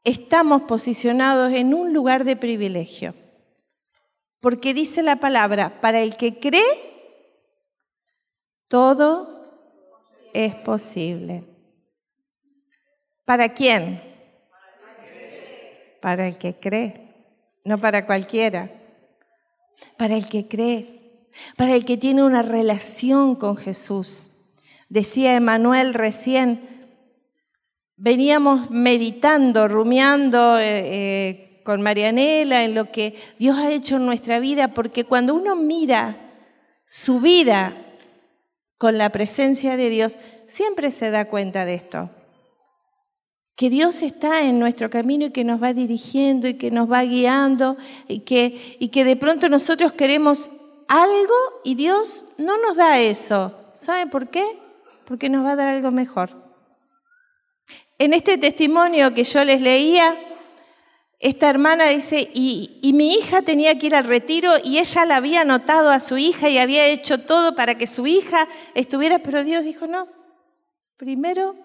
estamos 0.03 0.63
posicionados 0.63 1.53
en 1.53 1.73
un 1.73 1.93
lugar 1.93 2.23
de 2.23 2.35
privilegio. 2.35 3.13
Porque 4.39 4.73
dice 4.73 5.01
la 5.03 5.17
palabra, 5.17 5.81
para 5.81 6.01
el 6.01 6.15
que 6.15 6.39
cree, 6.39 6.63
todo 8.67 9.37
es 10.33 10.53
posible. 10.55 11.43
¿Para 13.25 13.53
quién? 13.53 14.01
Para 16.01 16.27
el 16.27 16.37
que 16.37 16.55
cree, 16.59 17.15
no 17.65 17.79
para 17.79 18.05
cualquiera. 18.05 18.71
Para 19.97 20.15
el 20.15 20.27
que 20.27 20.47
cree, 20.47 21.29
para 21.55 21.75
el 21.75 21.85
que 21.85 21.97
tiene 21.97 22.23
una 22.23 22.41
relación 22.41 23.35
con 23.35 23.57
Jesús. 23.57 24.31
Decía 24.89 25.35
Emanuel 25.35 25.93
recién, 25.93 26.87
veníamos 27.95 28.69
meditando, 28.71 29.67
rumiando. 29.67 30.57
Eh, 30.59 30.83
eh, 30.85 31.46
con 31.67 31.81
Marianela, 31.81 32.63
en 32.63 32.73
lo 32.73 32.93
que 32.93 33.13
Dios 33.39 33.57
ha 33.57 33.69
hecho 33.71 33.97
en 33.97 34.05
nuestra 34.05 34.39
vida, 34.39 34.69
porque 34.69 35.03
cuando 35.03 35.35
uno 35.35 35.57
mira 35.57 36.15
su 36.85 37.19
vida 37.19 37.75
con 38.77 38.97
la 38.97 39.09
presencia 39.09 39.75
de 39.75 39.89
Dios, 39.89 40.17
siempre 40.45 40.91
se 40.91 41.11
da 41.11 41.25
cuenta 41.25 41.65
de 41.65 41.73
esto. 41.73 42.09
Que 43.57 43.69
Dios 43.69 44.01
está 44.01 44.43
en 44.43 44.59
nuestro 44.59 44.89
camino 44.89 45.25
y 45.25 45.31
que 45.31 45.43
nos 45.43 45.61
va 45.61 45.73
dirigiendo 45.73 46.47
y 46.47 46.53
que 46.53 46.71
nos 46.71 46.89
va 46.89 47.03
guiando 47.03 47.75
y 48.07 48.19
que, 48.19 48.77
y 48.79 48.87
que 48.87 49.03
de 49.03 49.17
pronto 49.17 49.49
nosotros 49.49 49.91
queremos 49.91 50.49
algo 50.87 51.35
y 51.65 51.75
Dios 51.75 52.27
no 52.37 52.57
nos 52.59 52.77
da 52.77 53.01
eso. 53.01 53.53
¿Sabe 53.73 54.09
por 54.09 54.29
qué? 54.29 54.45
Porque 55.03 55.27
nos 55.27 55.43
va 55.43 55.51
a 55.51 55.57
dar 55.57 55.67
algo 55.67 55.91
mejor. 55.91 56.29
En 57.99 58.13
este 58.13 58.37
testimonio 58.37 59.13
que 59.13 59.25
yo 59.25 59.43
les 59.43 59.59
leía, 59.59 60.17
esta 61.19 61.49
hermana 61.49 61.87
dice, 61.87 62.29
y, 62.33 62.91
mi 62.93 63.15
hija 63.15 63.41
tenía 63.41 63.77
que 63.79 63.87
ir 63.87 63.95
al 63.95 64.05
retiro 64.05 64.51
y 64.63 64.77
ella 64.77 65.05
la 65.05 65.15
había 65.15 65.41
anotado 65.41 65.89
a 65.89 65.99
su 65.99 66.17
hija 66.17 66.49
y 66.49 66.59
había 66.59 66.85
hecho 66.87 67.19
todo 67.19 67.55
para 67.55 67.75
que 67.75 67.87
su 67.87 68.05
hija 68.05 68.47
estuviera, 68.75 69.19
pero 69.19 69.43
Dios 69.43 69.63
dijo, 69.63 69.87
no, 69.87 70.07
primero 70.95 71.55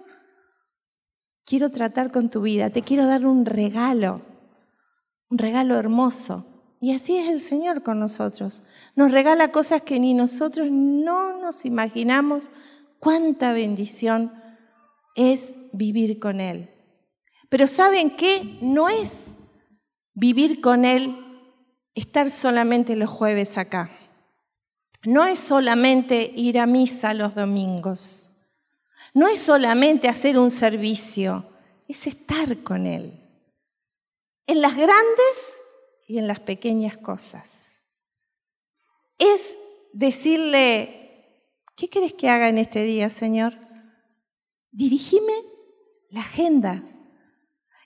quiero 1.44 1.70
tratar 1.70 2.10
con 2.10 2.30
tu 2.30 2.40
vida, 2.40 2.70
te 2.70 2.82
quiero 2.82 3.06
dar 3.06 3.26
un 3.26 3.44
regalo, 3.44 4.22
Un 5.28 5.38
regalo 5.38 5.76
hermoso. 5.76 6.46
Y 6.80 6.92
así 6.92 7.16
es 7.16 7.28
el 7.28 7.40
Señor 7.40 7.82
con 7.82 8.00
nosotros. 8.00 8.64
Nos 8.96 9.12
regala 9.12 9.52
cosas 9.52 9.82
que 9.82 10.00
ni 10.00 10.14
nosotros 10.14 10.68
no 10.70 11.38
nos 11.38 11.64
imaginamos 11.64 12.50
cuánta 12.98 13.52
bendición 13.52 14.32
es 15.14 15.56
vivir 15.72 16.18
con 16.18 16.40
Él. 16.40 16.70
Pero 17.48 17.66
¿saben 17.66 18.16
qué? 18.16 18.58
No 18.62 18.88
es 18.88 19.41
vivir 20.14 20.60
con 20.60 20.84
Él 20.84 21.16
estar 21.94 22.30
solamente 22.30 22.96
los 22.96 23.10
jueves 23.10 23.58
acá. 23.58 23.90
No 25.04 25.24
es 25.24 25.38
solamente 25.38 26.32
ir 26.36 26.58
a 26.58 26.66
misa 26.66 27.12
los 27.14 27.34
domingos. 27.34 28.30
No 29.14 29.28
es 29.28 29.40
solamente 29.40 30.08
hacer 30.08 30.38
un 30.38 30.50
servicio. 30.50 31.44
Es 31.88 32.06
estar 32.06 32.62
con 32.62 32.86
Él. 32.86 33.18
En 34.46 34.60
las 34.60 34.76
grandes 34.76 35.60
y 36.06 36.18
en 36.18 36.28
las 36.28 36.40
pequeñas 36.40 36.96
cosas. 36.96 37.82
Es 39.18 39.56
decirle, 39.92 41.42
¿qué 41.76 41.88
quieres 41.88 42.14
que 42.14 42.28
haga 42.28 42.48
en 42.48 42.58
este 42.58 42.82
día, 42.84 43.10
Señor? 43.10 43.54
Dirigime 44.70 45.32
la 46.10 46.20
agenda. 46.20 46.82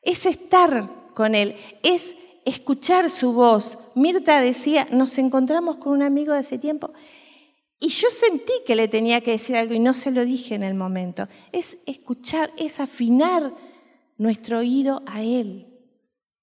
Es 0.03 0.27
estar 0.27 0.89
con 1.17 1.35
Él, 1.35 1.57
es 1.83 2.15
escuchar 2.45 3.09
su 3.09 3.33
voz. 3.33 3.79
Mirta 3.95 4.43
decía, 4.43 4.87
nos 4.93 5.17
encontramos 5.17 5.79
con 5.79 5.95
un 5.95 6.03
amigo 6.03 6.35
de 6.35 6.41
hace 6.41 6.59
tiempo 6.59 6.93
y 7.81 7.89
yo 7.89 8.11
sentí 8.11 8.53
que 8.67 8.77
le 8.77 8.87
tenía 8.87 9.23
que 9.23 9.31
decir 9.31 9.57
algo 9.57 9.73
y 9.73 9.81
no 9.81 9.95
se 9.95 10.11
lo 10.11 10.27
dije 10.27 10.55
en 10.55 10.63
el 10.63 10.75
momento. 10.75 11.27
Es 11.53 11.79
escuchar, 11.87 12.51
es 12.59 12.81
afinar 12.81 13.55
nuestro 14.19 14.59
oído 14.59 15.03
a 15.07 15.23
Él, 15.23 15.67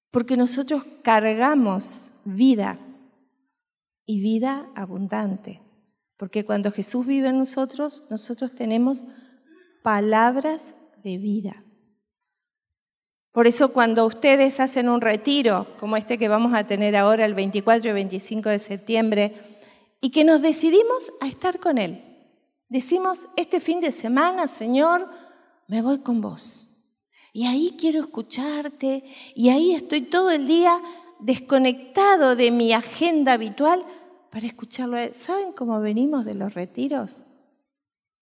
porque 0.10 0.38
nosotros 0.38 0.84
cargamos 1.04 2.14
vida 2.26 2.80
y 4.08 4.22
vida 4.22 4.72
abundante, 4.76 5.62
porque 6.18 6.46
cuando 6.46 6.72
Jesús 6.72 7.06
vive 7.06 7.30
en 7.30 7.38
nosotros, 7.38 8.06
nosotros 8.10 8.56
tenemos 8.56 9.06
palabras 9.84 10.74
de 11.04 11.18
vida. 11.20 11.64
Por 13.34 13.48
eso 13.48 13.74
cuando 13.74 14.06
ustedes 14.06 14.60
hacen 14.60 14.88
un 14.88 15.02
retiro, 15.02 15.66
como 15.80 15.98
este 15.98 16.20
que 16.20 16.28
vamos 16.28 16.54
a 16.54 16.66
tener 16.66 16.96
ahora 16.96 17.26
el 17.26 17.34
24 17.34 17.90
y 17.90 17.94
25 17.94 18.50
de 18.50 18.60
septiembre, 18.60 19.34
y 20.02 20.12
que 20.12 20.24
nos 20.24 20.44
decidimos 20.44 21.12
a 21.20 21.28
estar 21.28 21.60
con 21.60 21.80
Él, 21.80 22.04
decimos, 22.70 23.26
este 23.36 23.60
fin 23.60 23.82
de 23.82 23.92
semana, 23.92 24.48
Señor, 24.48 25.10
me 25.68 25.82
voy 25.82 26.00
con 26.00 26.22
vos. 26.22 26.70
Y 27.34 27.48
ahí 27.48 27.76
quiero 27.76 28.02
escucharte, 28.02 29.04
y 29.34 29.50
ahí 29.50 29.74
estoy 29.74 30.02
todo 30.02 30.30
el 30.30 30.46
día 30.46 30.80
desconectado 31.20 32.36
de 32.36 32.52
mi 32.52 32.72
agenda 32.72 33.34
habitual 33.34 33.84
para 34.32 34.46
escucharlo. 34.46 34.98
¿Saben 35.14 35.54
cómo 35.54 35.82
venimos 35.82 36.24
de 36.24 36.36
los 36.36 36.54
retiros? 36.54 37.26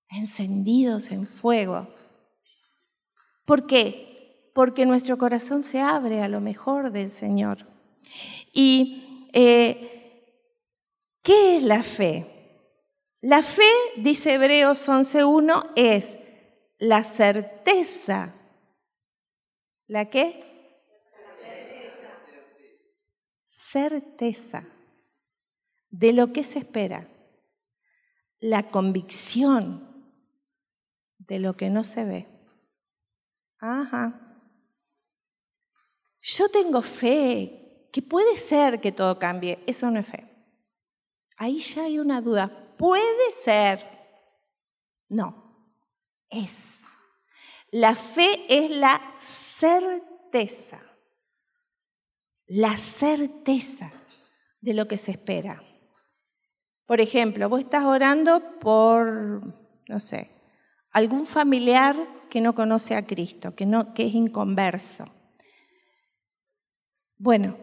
Encendidos 0.08 1.12
en 1.12 1.28
fuego. 1.28 1.90
¿Por 3.44 3.68
qué? 3.68 4.11
Porque 4.54 4.86
nuestro 4.86 5.18
corazón 5.18 5.64
se 5.64 5.80
abre 5.80 6.22
a 6.22 6.28
lo 6.28 6.42
mejor 6.42 6.92
del 6.92 7.10
Señor. 7.10 7.68
¿Y 8.54 9.30
eh, 9.34 10.48
qué 11.22 11.58
es 11.58 11.64
la 11.64 11.84
fe? 11.84 12.28
La 13.22 13.44
fe, 13.44 13.70
dice 13.98 14.34
Hebreos 14.34 14.90
11.1, 14.90 15.72
es 15.76 16.18
la 16.80 17.04
certeza. 17.04 18.34
¿La 19.88 20.10
qué? 20.10 20.44
Certeza 23.46 24.68
de 25.90 26.14
lo 26.14 26.34
que 26.34 26.44
se 26.44 26.60
espera. 26.60 27.08
La 28.40 28.72
convicción 28.72 30.16
de 31.20 31.40
lo 31.40 31.56
que 31.56 31.70
no 31.70 31.84
se 31.84 32.06
ve. 32.06 32.28
Ajá. 33.60 34.31
Yo 36.22 36.50
tengo 36.50 36.82
fe, 36.82 37.90
que 37.92 38.02
puede 38.02 38.38
ser 38.38 38.80
que 38.80 38.92
todo 38.92 39.18
cambie. 39.18 39.60
Eso 39.68 39.90
no 39.90 40.00
es 40.00 40.08
fe. 40.08 40.28
Ahí 41.38 41.60
ya 41.60 41.84
hay 41.84 42.00
una 42.00 42.22
duda. 42.22 42.76
Puede 42.78 43.32
ser. 43.34 43.86
No, 45.10 45.76
es. 46.30 46.84
La 47.72 47.96
fe 47.96 48.46
es 48.48 48.70
la 48.72 49.02
certeza. 49.18 50.80
La 52.48 52.78
certeza 52.78 53.92
de 54.60 54.74
lo 54.74 54.88
que 54.88 54.98
se 54.98 55.12
espera. 55.12 55.64
Por 56.86 57.02
ejemplo, 57.02 57.48
vos 57.50 57.62
estás 57.62 57.86
orando 57.86 58.60
por, 58.60 59.42
no 59.88 60.00
sé, 60.00 60.30
algún 60.92 61.26
familiar 61.26 61.96
que 62.30 62.42
no 62.42 62.54
conoce 62.54 62.96
a 62.96 63.08
Cristo, 63.08 63.56
que, 63.56 63.66
no, 63.66 63.94
que 63.94 64.06
es 64.08 64.14
inconverso. 64.14 65.06
Bueno, 67.24 67.56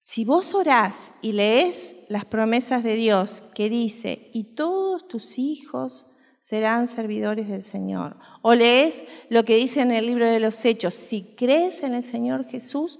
si 0.00 0.24
vos 0.24 0.54
orás 0.54 1.12
y 1.20 1.32
lees 1.32 1.94
las 2.08 2.24
promesas 2.24 2.82
de 2.82 2.94
Dios 2.94 3.42
que 3.54 3.68
dice, 3.68 4.30
y 4.32 4.54
todos 4.54 5.06
tus 5.08 5.38
hijos 5.38 6.06
serán 6.40 6.88
servidores 6.88 7.50
del 7.50 7.60
Señor, 7.60 8.16
o 8.40 8.54
lees 8.54 9.04
lo 9.28 9.44
que 9.44 9.56
dice 9.56 9.82
en 9.82 9.92
el 9.92 10.06
libro 10.06 10.24
de 10.24 10.40
los 10.40 10.64
Hechos, 10.64 10.94
si 10.94 11.34
crees 11.36 11.82
en 11.82 11.92
el 11.92 12.02
Señor 12.02 12.46
Jesús, 12.46 12.98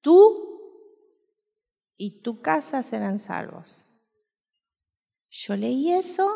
tú 0.00 0.58
y 1.96 2.22
tu 2.22 2.42
casa 2.42 2.82
serán 2.82 3.20
salvos. 3.20 3.92
Yo 5.30 5.54
leí 5.54 5.92
eso, 5.92 6.28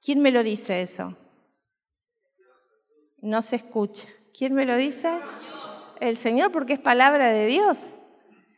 ¿quién 0.00 0.20
me 0.20 0.30
lo 0.30 0.44
dice 0.44 0.82
eso? 0.82 1.16
No 3.18 3.42
se 3.42 3.56
escucha. 3.56 4.06
¿Quién 4.32 4.54
me 4.54 4.66
lo 4.66 4.76
dice? 4.76 5.08
El 6.08 6.16
Señor 6.16 6.52
porque 6.52 6.74
es 6.74 6.78
palabra 6.80 7.26
de 7.28 7.46
Dios. 7.46 8.00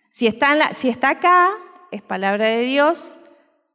Si 0.08 0.26
está, 0.26 0.72
si 0.72 0.88
está 0.88 1.10
acá, 1.10 1.50
es 1.90 2.02
palabra 2.02 2.46
de 2.46 2.60
Dios 2.60 3.18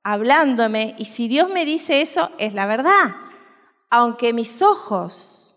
hablándome. 0.04 0.96
Y 0.98 1.06
si 1.06 1.28
Dios 1.28 1.50
me 1.50 1.66
dice 1.66 2.02
eso, 2.02 2.32
es 2.38 2.54
la 2.54 2.66
verdad. 2.66 3.16
Aunque 3.90 4.34
mis 4.34 4.62
ojos 4.62 5.56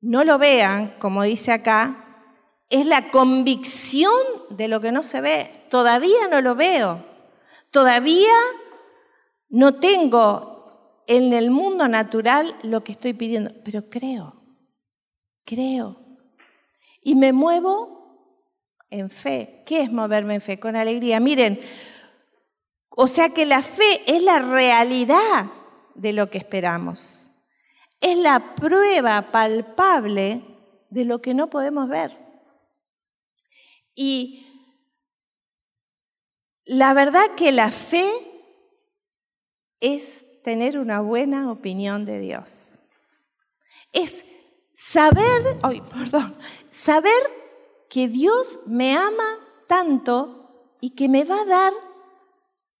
no 0.00 0.24
lo 0.24 0.38
vean, 0.38 0.94
como 0.98 1.22
dice 1.22 1.52
acá, 1.52 2.26
es 2.68 2.86
la 2.86 3.10
convicción 3.10 4.12
de 4.50 4.68
lo 4.68 4.80
que 4.80 4.92
no 4.92 5.02
se 5.02 5.20
ve. 5.20 5.66
Todavía 5.70 6.28
no 6.30 6.40
lo 6.40 6.54
veo. 6.54 7.04
Todavía 7.70 8.34
no 9.48 9.74
tengo 9.74 11.04
en 11.06 11.32
el 11.32 11.50
mundo 11.50 11.88
natural 11.88 12.54
lo 12.62 12.84
que 12.84 12.92
estoy 12.92 13.12
pidiendo, 13.14 13.52
pero 13.64 13.88
creo, 13.88 14.42
creo. 15.44 16.01
Y 17.02 17.14
me 17.14 17.32
muevo 17.32 18.02
en 18.90 19.10
fe. 19.10 19.62
¿Qué 19.66 19.82
es 19.82 19.92
moverme 19.92 20.36
en 20.36 20.40
fe? 20.40 20.60
Con 20.60 20.76
alegría. 20.76 21.18
Miren, 21.20 21.60
o 22.90 23.08
sea 23.08 23.30
que 23.30 23.46
la 23.46 23.62
fe 23.62 24.02
es 24.06 24.22
la 24.22 24.38
realidad 24.38 25.50
de 25.94 26.12
lo 26.12 26.30
que 26.30 26.38
esperamos. 26.38 27.32
Es 28.00 28.16
la 28.16 28.54
prueba 28.54 29.32
palpable 29.32 30.42
de 30.90 31.04
lo 31.04 31.22
que 31.22 31.34
no 31.34 31.48
podemos 31.48 31.88
ver. 31.88 32.16
Y 33.94 34.46
la 36.64 36.94
verdad 36.94 37.34
que 37.36 37.52
la 37.52 37.70
fe 37.70 38.08
es 39.80 40.42
tener 40.42 40.78
una 40.78 41.00
buena 41.00 41.50
opinión 41.50 42.04
de 42.04 42.20
Dios. 42.20 42.78
Es 43.92 44.24
saber, 44.72 45.58
ay, 45.62 45.80
perdón, 45.80 46.36
saber 46.70 47.12
que 47.88 48.08
Dios 48.08 48.60
me 48.66 48.96
ama 48.96 49.38
tanto 49.66 50.76
y 50.80 50.90
que 50.90 51.08
me 51.08 51.24
va 51.24 51.40
a 51.40 51.44
dar, 51.44 51.72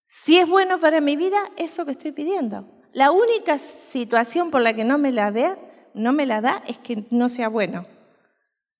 si 0.04 0.38
es 0.38 0.48
bueno 0.48 0.80
para 0.80 1.00
mi 1.00 1.16
vida, 1.16 1.38
eso 1.56 1.84
que 1.84 1.92
estoy 1.92 2.12
pidiendo. 2.12 2.68
La 2.92 3.10
única 3.10 3.58
situación 3.58 4.50
por 4.50 4.60
la 4.60 4.74
que 4.74 4.84
no 4.84 4.98
me 4.98 5.12
la, 5.12 5.30
da, 5.30 5.58
no 5.94 6.12
me 6.12 6.26
la 6.26 6.40
da 6.40 6.62
es 6.66 6.78
que 6.78 7.06
no 7.10 7.28
sea 7.28 7.48
bueno. 7.48 7.86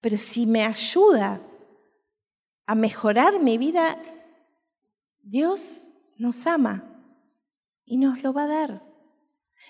Pero 0.00 0.16
si 0.16 0.46
me 0.46 0.64
ayuda 0.64 1.40
a 2.66 2.74
mejorar 2.74 3.40
mi 3.40 3.56
vida, 3.56 3.96
Dios 5.20 5.88
nos 6.16 6.46
ama 6.46 6.84
y 7.84 7.96
nos 7.96 8.22
lo 8.22 8.32
va 8.32 8.44
a 8.44 8.48
dar. 8.48 8.82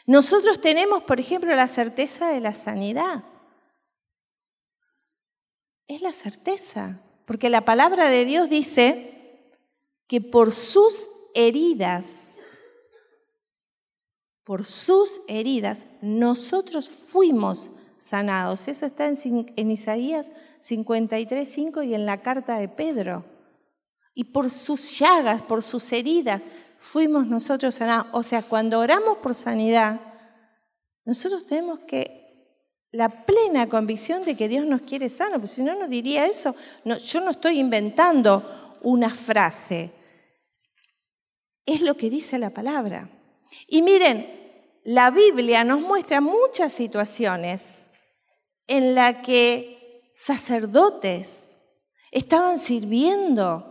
Nosotros 0.06 0.60
tenemos, 0.60 1.02
por 1.04 1.20
ejemplo, 1.20 1.54
la 1.54 1.68
certeza 1.68 2.28
de 2.28 2.40
la 2.40 2.54
sanidad. 2.54 3.24
Es 5.92 6.00
la 6.00 6.14
certeza, 6.14 7.02
porque 7.26 7.50
la 7.50 7.66
palabra 7.66 8.08
de 8.08 8.24
Dios 8.24 8.48
dice 8.48 9.50
que 10.06 10.22
por 10.22 10.50
sus 10.50 11.06
heridas, 11.34 12.38
por 14.42 14.64
sus 14.64 15.20
heridas, 15.28 15.84
nosotros 16.00 16.88
fuimos 16.88 17.72
sanados. 17.98 18.68
Eso 18.68 18.86
está 18.86 19.06
en, 19.06 19.52
en 19.54 19.70
Isaías 19.70 20.32
53, 20.60 21.46
5 21.46 21.82
y 21.82 21.92
en 21.92 22.06
la 22.06 22.22
carta 22.22 22.56
de 22.56 22.68
Pedro. 22.68 23.26
Y 24.14 24.24
por 24.24 24.48
sus 24.48 24.98
llagas, 24.98 25.42
por 25.42 25.62
sus 25.62 25.92
heridas, 25.92 26.44
fuimos 26.78 27.26
nosotros 27.26 27.74
sanados. 27.74 28.06
O 28.12 28.22
sea, 28.22 28.40
cuando 28.42 28.78
oramos 28.78 29.18
por 29.18 29.34
sanidad, 29.34 30.00
nosotros 31.04 31.44
tenemos 31.44 31.80
que 31.80 32.21
la 32.92 33.08
plena 33.08 33.68
convicción 33.70 34.22
de 34.24 34.36
que 34.36 34.48
Dios 34.48 34.66
nos 34.66 34.82
quiere 34.82 35.08
sano, 35.08 35.32
porque 35.32 35.48
si 35.48 35.62
no, 35.62 35.74
no 35.74 35.88
diría 35.88 36.26
eso. 36.26 36.54
yo 36.84 37.20
no 37.20 37.30
estoy 37.30 37.58
inventando 37.58 38.78
una 38.82 39.10
frase. 39.10 39.90
Es 41.64 41.80
lo 41.80 41.96
que 41.96 42.10
dice 42.10 42.38
la 42.38 42.50
palabra. 42.50 43.08
Y 43.66 43.80
miren, 43.80 44.80
la 44.84 45.10
Biblia 45.10 45.64
nos 45.64 45.80
muestra 45.80 46.20
muchas 46.20 46.72
situaciones 46.72 47.86
en 48.66 48.94
las 48.94 49.24
que 49.24 50.10
sacerdotes 50.14 51.58
estaban 52.10 52.58
sirviendo 52.58 53.68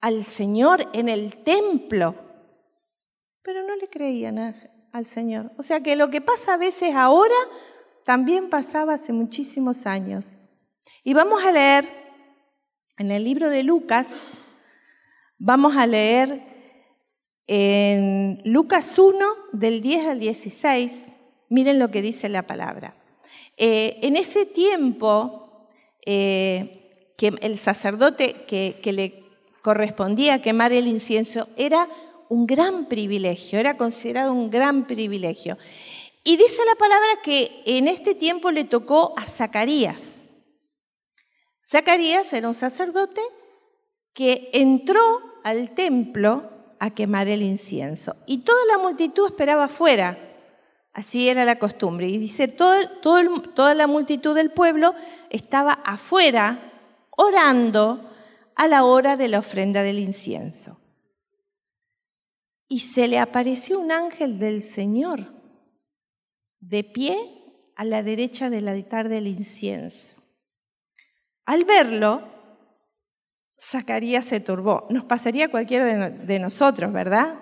al 0.00 0.24
Señor 0.24 0.88
en 0.92 1.08
el 1.08 1.42
templo, 1.44 2.16
pero 3.42 3.62
no 3.62 3.76
le 3.76 3.88
creían 3.88 4.38
al 4.92 5.04
Señor. 5.04 5.52
O 5.56 5.62
sea 5.62 5.80
que 5.80 5.94
lo 5.94 6.10
que 6.10 6.20
pasa 6.20 6.54
a 6.54 6.58
veces 6.58 6.94
ahora 6.94 7.36
también 8.08 8.48
pasaba 8.48 8.94
hace 8.94 9.12
muchísimos 9.12 9.84
años. 9.84 10.38
Y 11.04 11.12
vamos 11.12 11.44
a 11.44 11.52
leer 11.52 11.86
en 12.96 13.10
el 13.10 13.22
libro 13.22 13.50
de 13.50 13.62
Lucas, 13.62 14.30
vamos 15.36 15.76
a 15.76 15.86
leer 15.86 16.40
en 17.46 18.40
Lucas 18.46 18.98
1 18.98 19.18
del 19.52 19.82
10 19.82 20.06
al 20.06 20.20
16, 20.20 21.08
miren 21.50 21.78
lo 21.78 21.90
que 21.90 22.00
dice 22.00 22.30
la 22.30 22.46
palabra. 22.46 22.96
Eh, 23.58 23.98
en 24.00 24.16
ese 24.16 24.46
tiempo 24.46 25.68
eh, 26.06 27.12
que 27.18 27.34
el 27.42 27.58
sacerdote 27.58 28.46
que, 28.46 28.80
que 28.82 28.92
le 28.92 29.22
correspondía 29.60 30.40
quemar 30.40 30.72
el 30.72 30.88
incienso 30.88 31.46
era 31.58 31.86
un 32.30 32.46
gran 32.46 32.86
privilegio, 32.86 33.58
era 33.58 33.76
considerado 33.76 34.32
un 34.32 34.50
gran 34.50 34.86
privilegio. 34.86 35.58
Y 36.24 36.36
dice 36.36 36.62
la 36.66 36.74
palabra 36.74 37.08
que 37.22 37.62
en 37.64 37.88
este 37.88 38.14
tiempo 38.14 38.50
le 38.50 38.64
tocó 38.64 39.14
a 39.16 39.26
Zacarías. 39.26 40.28
Zacarías 41.64 42.32
era 42.32 42.48
un 42.48 42.54
sacerdote 42.54 43.20
que 44.12 44.50
entró 44.52 45.02
al 45.44 45.74
templo 45.74 46.50
a 46.80 46.90
quemar 46.90 47.28
el 47.28 47.42
incienso 47.42 48.16
y 48.26 48.38
toda 48.38 48.64
la 48.66 48.78
multitud 48.78 49.26
esperaba 49.26 49.64
afuera. 49.64 50.18
Así 50.92 51.28
era 51.28 51.44
la 51.44 51.58
costumbre. 51.58 52.08
Y 52.08 52.18
dice, 52.18 52.48
toda 52.48 53.74
la 53.74 53.86
multitud 53.86 54.34
del 54.34 54.50
pueblo 54.50 54.94
estaba 55.30 55.72
afuera 55.72 56.58
orando 57.10 58.10
a 58.56 58.66
la 58.66 58.84
hora 58.84 59.16
de 59.16 59.28
la 59.28 59.38
ofrenda 59.38 59.82
del 59.82 60.00
incienso. 60.00 60.80
Y 62.66 62.80
se 62.80 63.06
le 63.06 63.18
apareció 63.18 63.78
un 63.78 63.92
ángel 63.92 64.38
del 64.38 64.62
Señor 64.62 65.37
de 66.60 66.84
pie 66.84 67.16
a 67.76 67.84
la 67.84 68.02
derecha 68.02 68.50
del 68.50 68.68
altar 68.68 69.08
del 69.08 69.26
incienso. 69.26 70.22
Al 71.44 71.64
verlo, 71.64 72.22
Zacarías 73.60 74.24
se 74.24 74.40
turbó. 74.40 74.86
Nos 74.90 75.04
pasaría 75.04 75.46
a 75.46 75.50
cualquiera 75.50 76.10
de, 76.10 76.38
nosotros, 76.38 76.92
¿verdad? 76.92 77.38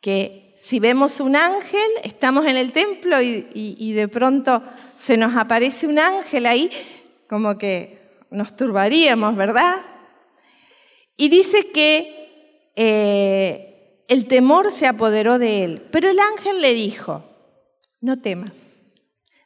Que 0.00 0.54
si 0.56 0.78
vemos 0.80 1.20
un 1.20 1.36
ángel, 1.36 1.90
estamos 2.04 2.46
en 2.46 2.56
el 2.56 2.72
templo 2.72 3.20
y 3.20 3.92
de 3.92 4.08
pronto 4.08 4.62
se 4.94 5.16
nos 5.16 5.36
aparece 5.36 5.86
un 5.86 5.98
ángel 5.98 6.46
ahí, 6.46 6.70
como 7.28 7.58
que 7.58 8.00
nos 8.30 8.56
turbaríamos, 8.56 9.36
¿verdad? 9.36 9.76
Y 11.16 11.28
dice 11.28 11.70
que 11.70 12.72
eh, 12.76 14.04
el 14.08 14.26
temor 14.26 14.72
se 14.72 14.86
apoderó 14.86 15.38
de 15.38 15.64
él, 15.64 15.88
pero 15.90 16.08
el 16.08 16.18
ángel 16.18 16.60
le 16.60 16.72
dijo, 16.72 17.24
no 18.00 18.18
temas. 18.18 18.94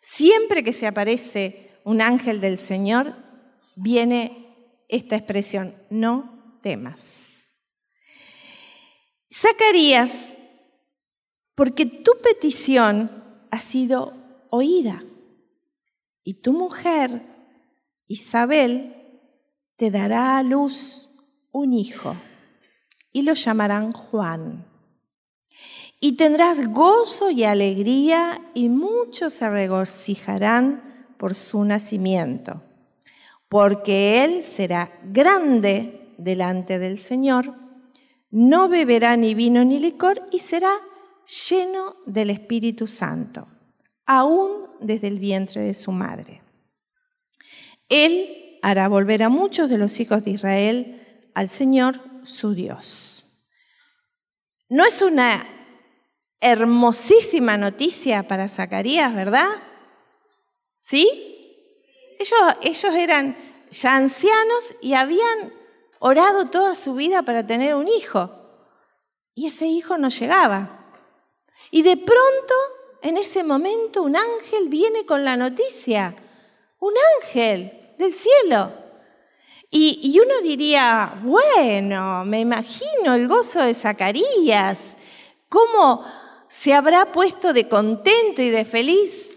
Siempre 0.00 0.62
que 0.62 0.72
se 0.72 0.86
aparece 0.86 1.70
un 1.84 2.00
ángel 2.00 2.40
del 2.40 2.58
Señor, 2.58 3.14
viene 3.76 4.84
esta 4.88 5.16
expresión, 5.16 5.74
no 5.90 6.58
temas. 6.62 7.60
Zacarías, 9.32 10.36
porque 11.54 11.86
tu 11.86 12.12
petición 12.22 13.46
ha 13.50 13.60
sido 13.60 14.12
oída 14.50 15.02
y 16.22 16.34
tu 16.34 16.52
mujer, 16.52 17.22
Isabel, 18.06 18.94
te 19.76 19.90
dará 19.90 20.36
a 20.36 20.42
luz 20.42 21.14
un 21.52 21.72
hijo 21.72 22.16
y 23.12 23.22
lo 23.22 23.34
llamarán 23.34 23.92
Juan. 23.92 24.66
Y 26.00 26.16
tendrás 26.16 26.66
gozo 26.68 27.30
y 27.30 27.44
alegría 27.44 28.40
y 28.54 28.68
muchos 28.68 29.34
se 29.34 29.48
regocijarán 29.48 31.06
por 31.16 31.34
su 31.34 31.64
nacimiento, 31.64 32.62
porque 33.48 34.24
él 34.24 34.42
será 34.42 34.92
grande 35.04 36.12
delante 36.18 36.78
del 36.78 36.98
Señor, 36.98 37.54
no 38.30 38.68
beberá 38.68 39.16
ni 39.16 39.34
vino 39.34 39.64
ni 39.64 39.78
licor 39.78 40.26
y 40.32 40.40
será 40.40 40.72
lleno 41.48 41.96
del 42.04 42.30
Espíritu 42.30 42.86
Santo, 42.86 43.46
aún 44.06 44.68
desde 44.80 45.08
el 45.08 45.18
vientre 45.18 45.62
de 45.62 45.74
su 45.74 45.92
madre. 45.92 46.42
Él 47.88 48.58
hará 48.62 48.88
volver 48.88 49.22
a 49.22 49.28
muchos 49.28 49.70
de 49.70 49.78
los 49.78 50.00
hijos 50.00 50.24
de 50.24 50.32
Israel 50.32 51.30
al 51.34 51.48
Señor 51.48 52.00
su 52.24 52.54
Dios. 52.54 53.26
No 54.68 54.84
es 54.84 55.02
una 55.02 55.46
hermosísima 56.40 57.56
noticia 57.56 58.22
para 58.22 58.48
Zacarías, 58.48 59.14
¿verdad? 59.14 59.48
¿Sí? 60.78 61.08
Ellos, 62.18 62.38
ellos 62.62 62.94
eran 62.94 63.36
ya 63.70 63.96
ancianos 63.96 64.74
y 64.80 64.94
habían 64.94 65.52
orado 65.98 66.46
toda 66.46 66.74
su 66.74 66.94
vida 66.94 67.22
para 67.22 67.46
tener 67.46 67.74
un 67.74 67.88
hijo. 67.88 68.30
Y 69.34 69.46
ese 69.46 69.66
hijo 69.66 69.98
no 69.98 70.08
llegaba. 70.08 70.84
Y 71.70 71.82
de 71.82 71.96
pronto, 71.96 72.54
en 73.02 73.16
ese 73.16 73.42
momento, 73.42 74.02
un 74.02 74.16
ángel 74.16 74.68
viene 74.68 75.04
con 75.06 75.24
la 75.24 75.36
noticia. 75.36 76.14
Un 76.78 76.94
ángel 77.22 77.94
del 77.98 78.12
cielo. 78.12 78.72
Y, 79.76 80.20
uno 80.20 80.40
diría, 80.40 81.18
bueno, 81.24 82.24
me 82.24 82.38
imagino 82.38 83.14
el 83.14 83.26
gozo 83.26 83.60
de 83.60 83.74
Zacarías, 83.74 84.94
cómo 85.48 86.04
se 86.54 86.72
habrá 86.72 87.10
puesto 87.10 87.52
de 87.52 87.68
contento 87.68 88.40
y 88.40 88.48
de 88.48 88.64
feliz. 88.64 89.36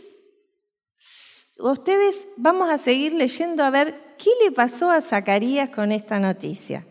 Ustedes 1.57 2.27
vamos 2.37 2.69
a 2.69 2.77
seguir 2.77 3.11
leyendo 3.11 3.63
a 3.63 3.71
ver 3.71 4.15
qué 4.19 4.29
le 4.43 4.51
pasó 4.51 4.91
a 4.91 5.01
Zacarías 5.01 5.71
con 5.71 5.91
esta 5.91 6.19
noticia. 6.19 6.85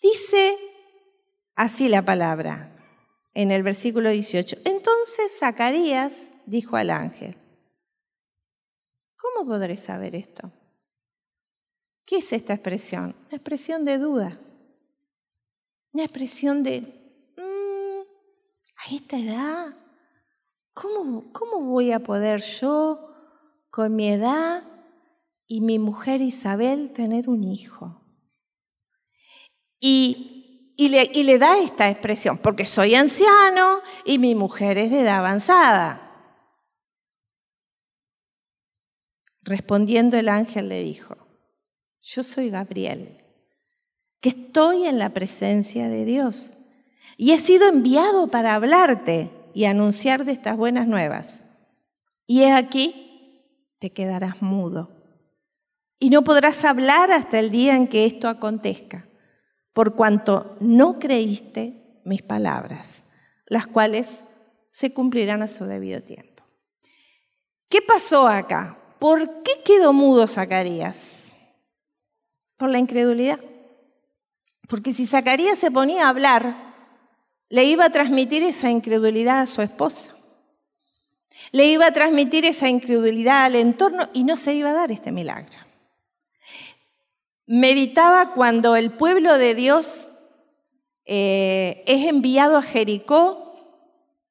Dice 0.00 0.56
así 1.56 1.88
la 1.88 2.04
palabra 2.04 2.70
en 3.34 3.50
el 3.50 3.64
versículo 3.64 4.08
18. 4.08 4.58
Entonces 4.64 5.36
Zacarías 5.40 6.28
dijo 6.46 6.76
al 6.76 6.90
ángel, 6.90 7.36
¿cómo 9.16 9.48
podré 9.50 9.76
saber 9.76 10.14
esto? 10.14 10.52
¿Qué 12.04 12.18
es 12.18 12.32
esta 12.32 12.54
expresión? 12.54 13.16
Una 13.26 13.36
expresión 13.36 13.84
de 13.84 13.98
duda. 13.98 14.38
Una 15.92 16.04
expresión 16.04 16.62
de, 16.62 16.99
a 18.80 18.94
esta 18.94 19.18
edad, 19.18 19.74
¿cómo, 20.72 21.32
¿cómo 21.32 21.60
voy 21.60 21.92
a 21.92 22.00
poder 22.00 22.40
yo, 22.40 23.14
con 23.70 23.94
mi 23.94 24.10
edad 24.10 24.64
y 25.46 25.60
mi 25.60 25.78
mujer 25.78 26.22
Isabel, 26.22 26.92
tener 26.92 27.28
un 27.28 27.44
hijo? 27.44 28.00
Y, 29.78 30.74
y, 30.76 30.88
le, 30.88 31.10
y 31.12 31.24
le 31.24 31.38
da 31.38 31.58
esta 31.58 31.90
expresión, 31.90 32.38
porque 32.38 32.64
soy 32.64 32.94
anciano 32.94 33.82
y 34.04 34.18
mi 34.18 34.34
mujer 34.34 34.78
es 34.78 34.90
de 34.90 35.02
edad 35.02 35.18
avanzada. 35.18 36.06
Respondiendo 39.42 40.16
el 40.16 40.28
ángel 40.28 40.68
le 40.68 40.82
dijo, 40.82 41.16
yo 42.00 42.22
soy 42.22 42.50
Gabriel, 42.50 43.24
que 44.20 44.30
estoy 44.30 44.84
en 44.84 44.98
la 44.98 45.10
presencia 45.10 45.88
de 45.88 46.04
Dios 46.04 46.59
y 47.16 47.32
he 47.32 47.38
sido 47.38 47.68
enviado 47.68 48.28
para 48.28 48.54
hablarte 48.54 49.30
y 49.54 49.64
anunciar 49.64 50.24
de 50.24 50.32
estas 50.32 50.56
buenas 50.56 50.86
nuevas. 50.86 51.40
Y 52.26 52.42
he 52.42 52.52
aquí, 52.52 53.44
te 53.78 53.90
quedarás 53.92 54.40
mudo 54.42 55.00
y 56.02 56.08
no 56.08 56.24
podrás 56.24 56.64
hablar 56.64 57.12
hasta 57.12 57.38
el 57.38 57.50
día 57.50 57.76
en 57.76 57.86
que 57.86 58.06
esto 58.06 58.28
acontezca, 58.28 59.06
por 59.74 59.94
cuanto 59.94 60.56
no 60.58 60.98
creíste 60.98 62.00
mis 62.04 62.22
palabras, 62.22 63.02
las 63.46 63.66
cuales 63.66 64.24
se 64.70 64.94
cumplirán 64.94 65.42
a 65.42 65.46
su 65.46 65.66
debido 65.66 66.02
tiempo. 66.02 66.42
¿Qué 67.68 67.82
pasó 67.82 68.26
acá? 68.26 68.78
¿Por 68.98 69.42
qué 69.42 69.52
quedó 69.64 69.92
mudo 69.92 70.26
Zacarías? 70.26 71.32
Por 72.56 72.70
la 72.70 72.78
incredulidad. 72.78 73.38
Porque 74.68 74.92
si 74.92 75.06
Zacarías 75.06 75.58
se 75.58 75.70
ponía 75.70 76.06
a 76.06 76.08
hablar, 76.08 76.69
le 77.50 77.64
iba 77.64 77.84
a 77.84 77.90
transmitir 77.90 78.44
esa 78.44 78.70
incredulidad 78.70 79.40
a 79.40 79.46
su 79.46 79.60
esposa. 79.60 80.14
Le 81.52 81.66
iba 81.66 81.86
a 81.86 81.92
transmitir 81.92 82.44
esa 82.44 82.68
incredulidad 82.68 83.44
al 83.44 83.56
entorno 83.56 84.08
y 84.12 84.24
no 84.24 84.36
se 84.36 84.54
iba 84.54 84.70
a 84.70 84.74
dar 84.74 84.92
este 84.92 85.10
milagro. 85.10 85.58
Meditaba 87.46 88.32
cuando 88.34 88.76
el 88.76 88.92
pueblo 88.92 89.36
de 89.36 89.56
Dios 89.56 90.08
eh, 91.04 91.82
es 91.86 92.06
enviado 92.06 92.56
a 92.56 92.62
Jericó 92.62 93.50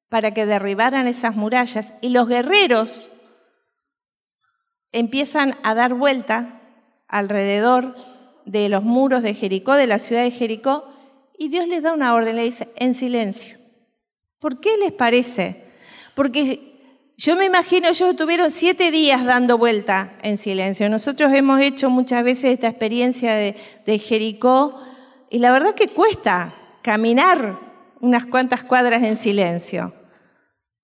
para 0.08 0.32
que 0.32 0.46
derribaran 0.46 1.06
esas 1.06 1.36
murallas 1.36 1.92
y 2.00 2.08
los 2.08 2.26
guerreros 2.26 3.10
empiezan 4.92 5.58
a 5.62 5.74
dar 5.74 5.92
vuelta 5.92 6.62
alrededor 7.06 7.94
de 8.46 8.70
los 8.70 8.82
muros 8.82 9.22
de 9.22 9.34
Jericó, 9.34 9.74
de 9.74 9.86
la 9.86 9.98
ciudad 9.98 10.22
de 10.22 10.30
Jericó, 10.30 10.90
y 11.40 11.48
Dios 11.48 11.66
les 11.66 11.82
da 11.82 11.94
una 11.94 12.12
orden, 12.12 12.36
le 12.36 12.44
dice, 12.44 12.68
en 12.76 12.92
silencio. 12.92 13.56
¿Por 14.40 14.60
qué 14.60 14.76
les 14.76 14.92
parece? 14.92 15.64
Porque 16.14 16.60
yo 17.16 17.34
me 17.34 17.46
imagino, 17.46 17.88
ellos 17.88 18.14
tuvieron 18.14 18.50
siete 18.50 18.90
días 18.90 19.24
dando 19.24 19.56
vuelta 19.56 20.18
en 20.22 20.36
silencio. 20.36 20.90
Nosotros 20.90 21.32
hemos 21.32 21.62
hecho 21.62 21.88
muchas 21.88 22.24
veces 22.24 22.52
esta 22.52 22.68
experiencia 22.68 23.34
de, 23.34 23.98
Jericó 23.98 24.82
y 25.30 25.38
la 25.38 25.50
verdad 25.50 25.74
que 25.74 25.88
cuesta 25.88 26.52
caminar 26.82 27.58
unas 28.00 28.26
cuantas 28.26 28.62
cuadras 28.62 29.02
en 29.02 29.16
silencio. 29.16 29.94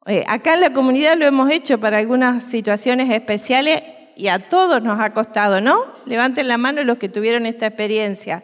Eh, 0.07 0.25
acá 0.27 0.55
en 0.55 0.63
la 0.63 0.73
comunidad 0.73 1.19
lo 1.19 1.27
hemos 1.27 1.51
hecho 1.51 1.79
para 1.79 1.99
algunas 1.99 2.43
situaciones 2.43 3.11
especiales 3.11 3.83
y 4.17 4.29
a 4.29 4.39
todos 4.39 4.83
nos 4.83 5.01
ha 5.01 5.13
costado, 5.13 5.61
¿no? 5.61 5.77
Levanten 6.07 6.49
la 6.49 6.57
mano 6.57 6.83
los 6.83 6.97
que 6.97 7.11
tuvieron 7.11 7.45
esta 7.45 7.67
experiencia. 7.67 8.43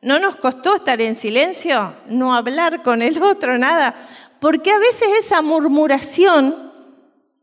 ¿No 0.00 0.18
nos 0.18 0.36
costó 0.36 0.76
estar 0.76 1.00
en 1.00 1.14
silencio? 1.14 1.94
No 2.08 2.34
hablar 2.34 2.82
con 2.82 3.02
el 3.02 3.22
otro, 3.22 3.58
nada. 3.58 3.94
Porque 4.40 4.70
a 4.70 4.78
veces 4.78 5.08
esa 5.18 5.42
murmuración 5.42 6.72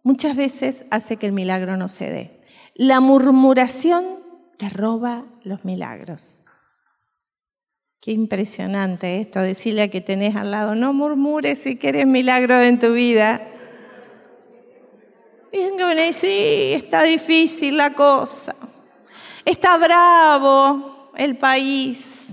muchas 0.04 0.38
veces 0.38 0.86
hace 0.92 1.18
que 1.18 1.26
el 1.26 1.34
milagro 1.34 1.78
no 1.78 1.90
se 1.90 2.10
dé. 2.10 2.42
La 2.76 3.00
murmuración 3.00 4.06
te 4.58 4.70
roba 4.70 5.26
los 5.44 5.66
milagros. 5.66 6.42
Qué 8.00 8.12
impresionante 8.12 9.20
esto, 9.20 9.42
decirle 9.42 9.82
a 9.82 9.90
que 9.90 10.00
tenés 10.00 10.36
al 10.36 10.52
lado, 10.52 10.76
no 10.76 10.94
murmures 10.94 11.58
si 11.58 11.76
quieres 11.76 12.06
milagro 12.06 12.62
en 12.62 12.78
tu 12.80 12.94
vida. 12.94 13.42
Y 15.52 16.14
sí, 16.14 16.74
está 16.74 17.02
difícil 17.04 17.78
la 17.78 17.94
cosa, 17.94 18.56
está 19.46 19.78
bravo 19.78 21.12
el 21.18 21.38
país, 21.38 22.28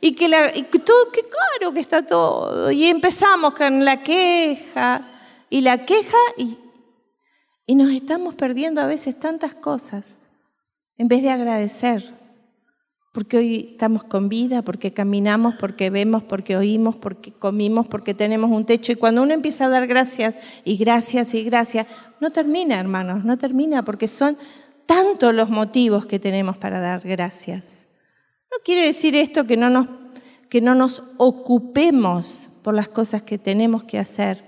y 0.00 0.12
que, 0.12 0.28
todo, 0.78 1.10
qué 1.12 1.22
caro 1.22 1.72
que 1.72 1.80
está 1.80 2.06
todo. 2.06 2.70
Y 2.70 2.86
empezamos 2.86 3.54
con 3.54 3.84
la 3.84 4.02
queja, 4.02 5.02
y 5.50 5.60
la 5.60 5.84
queja, 5.84 6.16
y 6.36 6.58
y 7.70 7.76
nos 7.76 7.92
estamos 7.92 8.34
perdiendo 8.34 8.80
a 8.80 8.86
veces 8.86 9.20
tantas 9.20 9.54
cosas 9.54 10.22
en 10.98 11.06
vez 11.06 11.22
de 11.22 11.30
agradecer, 11.30 12.02
porque 13.14 13.36
hoy 13.36 13.68
estamos 13.74 14.02
con 14.02 14.28
vida, 14.28 14.62
porque 14.62 14.92
caminamos, 14.92 15.54
porque 15.54 15.88
vemos, 15.88 16.24
porque 16.24 16.56
oímos, 16.56 16.96
porque 16.96 17.30
comimos, 17.30 17.86
porque 17.86 18.12
tenemos 18.12 18.50
un 18.50 18.66
techo. 18.66 18.90
Y 18.90 18.96
cuando 18.96 19.22
uno 19.22 19.34
empieza 19.34 19.66
a 19.66 19.68
dar 19.68 19.86
gracias 19.86 20.36
y 20.64 20.78
gracias 20.78 21.32
y 21.32 21.44
gracias, 21.44 21.86
no 22.18 22.32
termina, 22.32 22.80
hermanos, 22.80 23.24
no 23.24 23.38
termina, 23.38 23.84
porque 23.84 24.08
son 24.08 24.36
tantos 24.86 25.32
los 25.32 25.48
motivos 25.48 26.06
que 26.06 26.18
tenemos 26.18 26.56
para 26.56 26.80
dar 26.80 27.02
gracias. 27.02 27.89
No 28.50 28.58
quiere 28.64 28.84
decir 28.84 29.14
esto 29.14 29.44
que 29.44 29.56
no 29.56 29.70
nos, 29.70 29.88
que 30.48 30.60
no 30.60 30.74
nos 30.74 31.02
ocupemos 31.18 32.50
por 32.62 32.74
las 32.74 32.88
cosas 32.88 33.22
que 33.22 33.38
tenemos 33.38 33.84
que 33.84 33.98
hacer, 33.98 34.44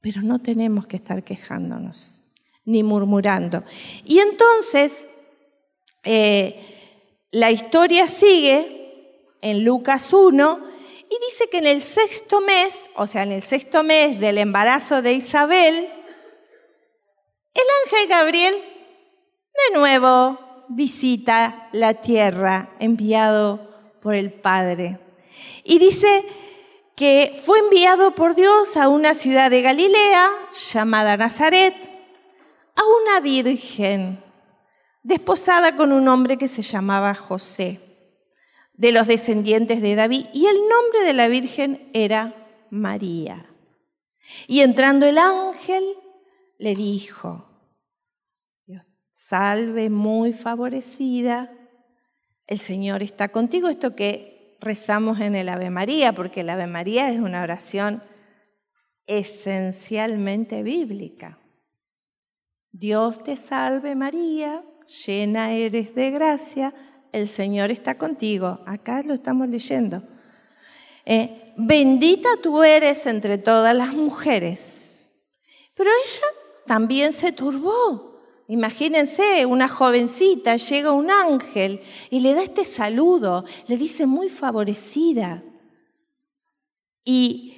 pero 0.00 0.22
no 0.22 0.40
tenemos 0.40 0.86
que 0.86 0.96
estar 0.96 1.24
quejándonos 1.24 2.20
ni 2.64 2.82
murmurando. 2.82 3.64
Y 4.04 4.20
entonces, 4.20 5.08
eh, 6.04 7.26
la 7.30 7.50
historia 7.50 8.08
sigue 8.08 9.34
en 9.42 9.64
Lucas 9.64 10.12
1 10.12 10.60
y 11.10 11.24
dice 11.26 11.48
que 11.50 11.58
en 11.58 11.66
el 11.66 11.80
sexto 11.80 12.40
mes, 12.40 12.88
o 12.96 13.06
sea, 13.06 13.24
en 13.24 13.32
el 13.32 13.42
sexto 13.42 13.82
mes 13.82 14.20
del 14.20 14.38
embarazo 14.38 15.02
de 15.02 15.12
Isabel, 15.12 15.88
el 17.54 17.64
ángel 17.84 18.08
Gabriel 18.08 18.54
de 18.54 19.78
nuevo 19.78 20.43
visita 20.68 21.68
la 21.72 21.94
tierra 21.94 22.70
enviado 22.78 23.96
por 24.00 24.14
el 24.14 24.32
Padre. 24.32 24.98
Y 25.64 25.78
dice 25.78 26.24
que 26.94 27.40
fue 27.44 27.58
enviado 27.58 28.12
por 28.12 28.34
Dios 28.34 28.76
a 28.76 28.88
una 28.88 29.14
ciudad 29.14 29.50
de 29.50 29.62
Galilea 29.62 30.30
llamada 30.72 31.16
Nazaret, 31.16 31.74
a 32.76 32.82
una 33.02 33.20
virgen 33.20 34.22
desposada 35.02 35.76
con 35.76 35.92
un 35.92 36.08
hombre 36.08 36.38
que 36.38 36.48
se 36.48 36.62
llamaba 36.62 37.14
José, 37.14 37.80
de 38.74 38.92
los 38.92 39.06
descendientes 39.06 39.80
de 39.82 39.94
David, 39.94 40.26
y 40.32 40.46
el 40.46 40.56
nombre 40.56 41.04
de 41.04 41.12
la 41.12 41.28
virgen 41.28 41.90
era 41.92 42.34
María. 42.70 43.46
Y 44.48 44.60
entrando 44.60 45.06
el 45.06 45.18
ángel 45.18 45.84
le 46.58 46.74
dijo, 46.74 47.53
salve 49.14 49.90
muy 49.90 50.32
favorecida, 50.32 51.52
el 52.48 52.58
Señor 52.58 53.00
está 53.00 53.28
contigo, 53.28 53.68
esto 53.68 53.94
que 53.94 54.58
rezamos 54.60 55.20
en 55.20 55.36
el 55.36 55.48
Ave 55.48 55.70
María, 55.70 56.12
porque 56.12 56.40
el 56.40 56.50
Ave 56.50 56.66
María 56.66 57.10
es 57.10 57.20
una 57.20 57.42
oración 57.42 58.02
esencialmente 59.06 60.64
bíblica. 60.64 61.38
Dios 62.72 63.22
te 63.22 63.36
salve 63.36 63.94
María, 63.94 64.64
llena 65.06 65.52
eres 65.52 65.94
de 65.94 66.10
gracia, 66.10 66.74
el 67.12 67.28
Señor 67.28 67.70
está 67.70 67.96
contigo. 67.96 68.64
Acá 68.66 69.04
lo 69.04 69.14
estamos 69.14 69.48
leyendo. 69.48 70.02
Eh, 71.06 71.54
bendita 71.56 72.30
tú 72.42 72.64
eres 72.64 73.06
entre 73.06 73.38
todas 73.38 73.76
las 73.76 73.92
mujeres. 73.92 75.08
Pero 75.76 75.88
ella 76.04 76.26
también 76.66 77.12
se 77.12 77.30
turbó 77.30 78.13
Imagínense, 78.46 79.46
una 79.46 79.68
jovencita, 79.68 80.56
llega 80.56 80.92
un 80.92 81.10
ángel 81.10 81.80
y 82.10 82.20
le 82.20 82.34
da 82.34 82.42
este 82.42 82.64
saludo, 82.64 83.44
le 83.66 83.76
dice 83.78 84.06
muy 84.06 84.28
favorecida. 84.28 85.42
Y, 87.04 87.54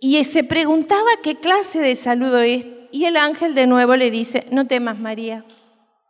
y 0.00 0.22
se 0.24 0.42
preguntaba 0.42 1.08
qué 1.22 1.36
clase 1.36 1.80
de 1.80 1.96
saludo 1.96 2.38
es. 2.38 2.66
Y 2.92 3.04
el 3.04 3.16
ángel 3.16 3.54
de 3.54 3.66
nuevo 3.66 3.94
le 3.96 4.10
dice, 4.10 4.46
no 4.50 4.66
temas 4.66 4.98
María. 4.98 5.44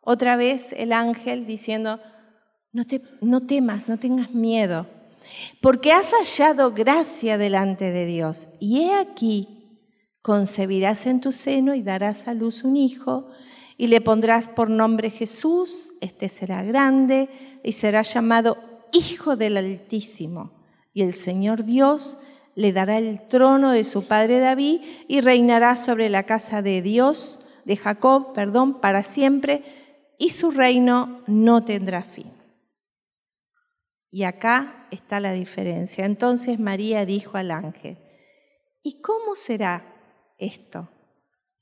Otra 0.02 0.36
vez 0.36 0.72
el 0.76 0.92
ángel 0.92 1.46
diciendo, 1.46 2.00
no, 2.72 2.84
te, 2.84 3.02
no 3.20 3.40
temas, 3.40 3.88
no 3.88 3.98
tengas 3.98 4.30
miedo, 4.30 4.86
porque 5.60 5.92
has 5.92 6.12
hallado 6.12 6.72
gracia 6.72 7.38
delante 7.38 7.90
de 7.90 8.06
Dios. 8.06 8.48
Y 8.60 8.82
he 8.82 8.94
aquí, 8.94 9.48
concebirás 10.22 11.06
en 11.06 11.20
tu 11.20 11.32
seno 11.32 11.74
y 11.74 11.82
darás 11.82 12.28
a 12.28 12.34
luz 12.34 12.62
un 12.64 12.76
hijo 12.76 13.28
y 13.80 13.86
le 13.86 14.02
pondrás 14.02 14.50
por 14.50 14.68
nombre 14.68 15.08
Jesús, 15.08 15.94
este 16.02 16.28
será 16.28 16.62
grande 16.62 17.30
y 17.64 17.72
será 17.72 18.02
llamado 18.02 18.58
Hijo 18.92 19.36
del 19.36 19.56
Altísimo. 19.56 20.52
Y 20.92 21.00
el 21.00 21.14
Señor 21.14 21.64
Dios 21.64 22.18
le 22.54 22.74
dará 22.74 22.98
el 22.98 23.26
trono 23.26 23.70
de 23.70 23.84
su 23.84 24.06
padre 24.06 24.38
David 24.38 24.82
y 25.08 25.22
reinará 25.22 25.78
sobre 25.78 26.10
la 26.10 26.24
casa 26.24 26.60
de 26.60 26.82
Dios, 26.82 27.46
de 27.64 27.78
Jacob, 27.78 28.34
perdón, 28.34 28.82
para 28.82 29.02
siempre, 29.02 29.62
y 30.18 30.28
su 30.28 30.50
reino 30.50 31.22
no 31.26 31.64
tendrá 31.64 32.02
fin. 32.02 32.34
Y 34.10 34.24
acá 34.24 34.88
está 34.90 35.20
la 35.20 35.32
diferencia. 35.32 36.04
Entonces 36.04 36.60
María 36.60 37.06
dijo 37.06 37.38
al 37.38 37.50
ángel, 37.50 37.96
¿y 38.82 39.00
cómo 39.00 39.34
será 39.34 39.86
esto? 40.36 40.90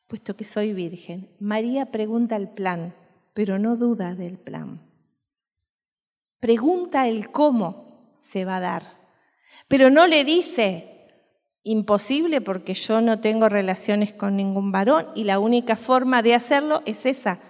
Puesto 0.09 0.35
que 0.35 0.45
soy 0.45 0.73
virgen. 0.73 1.29
María 1.39 1.93
pregunta 1.93 2.35
el 2.35 2.49
plan, 2.49 2.95
pero 3.35 3.59
no 3.59 3.77
duda 3.77 4.15
del 4.15 4.39
plan. 4.39 4.81
Pregunta 6.41 7.07
el 7.07 7.31
cómo 7.31 8.17
se 8.19 8.45
va 8.45 8.57
a 8.57 8.61
dar, 8.61 8.83
pero 9.69 9.91
no 9.91 10.07
le 10.07 10.25
dice 10.25 10.95
imposible 11.63 12.41
porque 12.41 12.75
yo 12.75 13.01
no 13.01 13.21
tengo 13.21 13.49
relaciones 13.49 14.15
con 14.15 14.37
ningún 14.37 14.73
varón 14.73 15.09
y 15.15 15.25
la 15.25 15.39
única 15.39 15.77
forma 15.77 16.23
de 16.23 16.35
hacerlo 16.35 16.83
es 16.87 17.05
esa, 17.05 17.41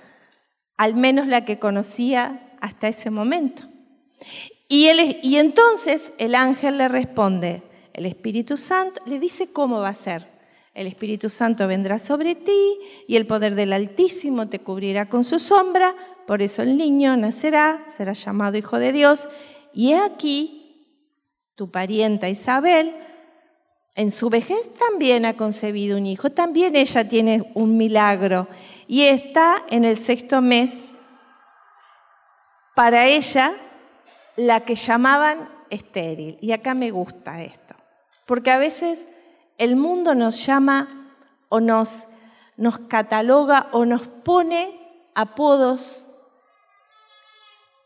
al 0.77 0.95
menos 0.95 1.29
la 1.29 1.45
que 1.45 1.59
conocía 1.59 2.57
hasta 2.61 2.89
ese 2.89 3.11
momento. 3.11 3.63
Y, 4.69 4.91
y 5.23 5.37
entonces 5.37 6.13
el 6.19 6.35
ángel 6.35 6.79
le 6.79 6.89
responde, 6.89 7.63
el 7.93 8.07
Espíritu 8.07 8.57
Santo 8.57 9.01
le 9.07 9.21
dice 9.21 9.53
cómo 9.53 9.81
va 9.81 9.91
a 9.91 9.95
ser. 9.95 10.38
El 10.79 10.87
Espíritu 10.87 11.29
Santo 11.29 11.67
vendrá 11.67 11.99
sobre 11.99 12.37
ti 12.37 12.79
y 13.09 13.17
el 13.17 13.27
poder 13.27 13.57
del 13.57 13.73
Altísimo 13.73 14.49
te 14.49 14.61
cubrirá 14.61 15.09
con 15.09 15.25
su 15.25 15.41
sombra, 15.41 15.93
por 16.25 16.41
eso 16.41 16.63
el 16.63 16.77
niño 16.77 17.17
nacerá, 17.17 17.85
será 17.89 18.13
llamado 18.13 18.57
Hijo 18.57 18.79
de 18.79 18.93
Dios, 18.93 19.29
y 19.73 19.95
aquí, 19.95 20.87
tu 21.57 21.73
parienta 21.73 22.29
Isabel, 22.29 22.95
en 23.97 24.13
su 24.13 24.31
vejez 24.31 24.73
también 24.75 25.27
ha 25.27 25.37
concebido 25.37 25.99
un 25.99 26.07
hijo, 26.07 26.31
también 26.31 26.77
ella 26.77 27.09
tiene 27.09 27.51
un 27.55 27.77
milagro 27.77 28.47
y 28.87 29.03
está 29.03 29.65
en 29.71 29.85
el 29.85 29.97
sexto 29.97 30.41
mes. 30.41 30.93
Para 32.77 33.09
ella, 33.09 33.53
la 34.37 34.61
que 34.61 34.77
llamaban 34.77 35.51
estéril. 35.71 36.39
Y 36.41 36.53
acá 36.53 36.75
me 36.75 36.93
gusta 36.93 37.43
esto, 37.43 37.75
porque 38.27 38.53
a 38.53 38.59
veces 38.59 39.09
el 39.59 39.77
mundo 39.77 40.15
nos 40.15 40.47
llama 40.47 40.89
o 41.49 41.61
nos, 41.61 42.05
nos 42.57 42.79
cataloga 42.79 43.69
o 43.73 43.85
nos 43.85 44.07
pone 44.07 45.11
apodos 45.15 46.09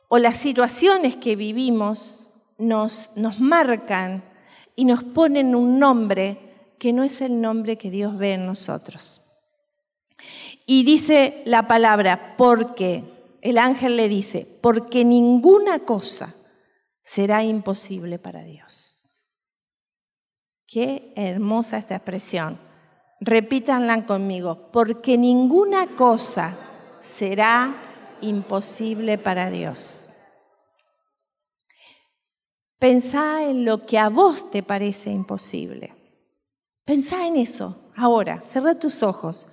o 0.08 0.18
las 0.18 0.36
situaciones 0.36 1.16
que 1.16 1.36
vivimos 1.36 2.28
nos, 2.58 3.16
nos 3.16 3.40
marcan 3.40 4.22
y 4.76 4.84
nos 4.84 5.02
ponen 5.02 5.54
un 5.54 5.78
nombre 5.78 6.74
que 6.78 6.92
no 6.92 7.02
es 7.02 7.20
el 7.22 7.40
nombre 7.40 7.78
que 7.78 7.90
Dios 7.90 8.18
ve 8.18 8.34
en 8.34 8.44
nosotros. 8.44 9.22
Y 10.66 10.84
dice 10.84 11.42
la 11.46 11.66
palabra, 11.66 12.34
porque, 12.36 13.04
el 13.40 13.56
ángel 13.58 13.96
le 13.96 14.08
dice, 14.08 14.46
porque 14.60 15.04
ninguna 15.04 15.80
cosa 15.80 16.34
será 17.02 17.42
imposible 17.42 18.18
para 18.18 18.42
Dios. 18.42 19.01
Qué 20.72 21.12
hermosa 21.16 21.76
esta 21.76 21.96
expresión. 21.96 22.58
Repítanla 23.20 24.06
conmigo, 24.06 24.70
porque 24.72 25.18
ninguna 25.18 25.86
cosa 25.86 26.56
será 26.98 27.76
imposible 28.22 29.18
para 29.18 29.50
Dios. 29.50 30.08
Pensá 32.78 33.44
en 33.44 33.66
lo 33.66 33.84
que 33.84 33.98
a 33.98 34.08
vos 34.08 34.50
te 34.50 34.62
parece 34.62 35.10
imposible. 35.10 35.92
Pensá 36.86 37.26
en 37.26 37.36
eso 37.36 37.92
ahora, 37.94 38.40
cerrá 38.42 38.74
tus 38.74 39.02
ojos. 39.02 39.48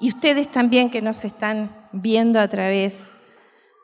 Y 0.00 0.08
ustedes 0.08 0.50
también 0.50 0.88
que 0.88 1.02
nos 1.02 1.26
están 1.26 1.88
viendo 1.92 2.40
a 2.40 2.48
través 2.48 3.10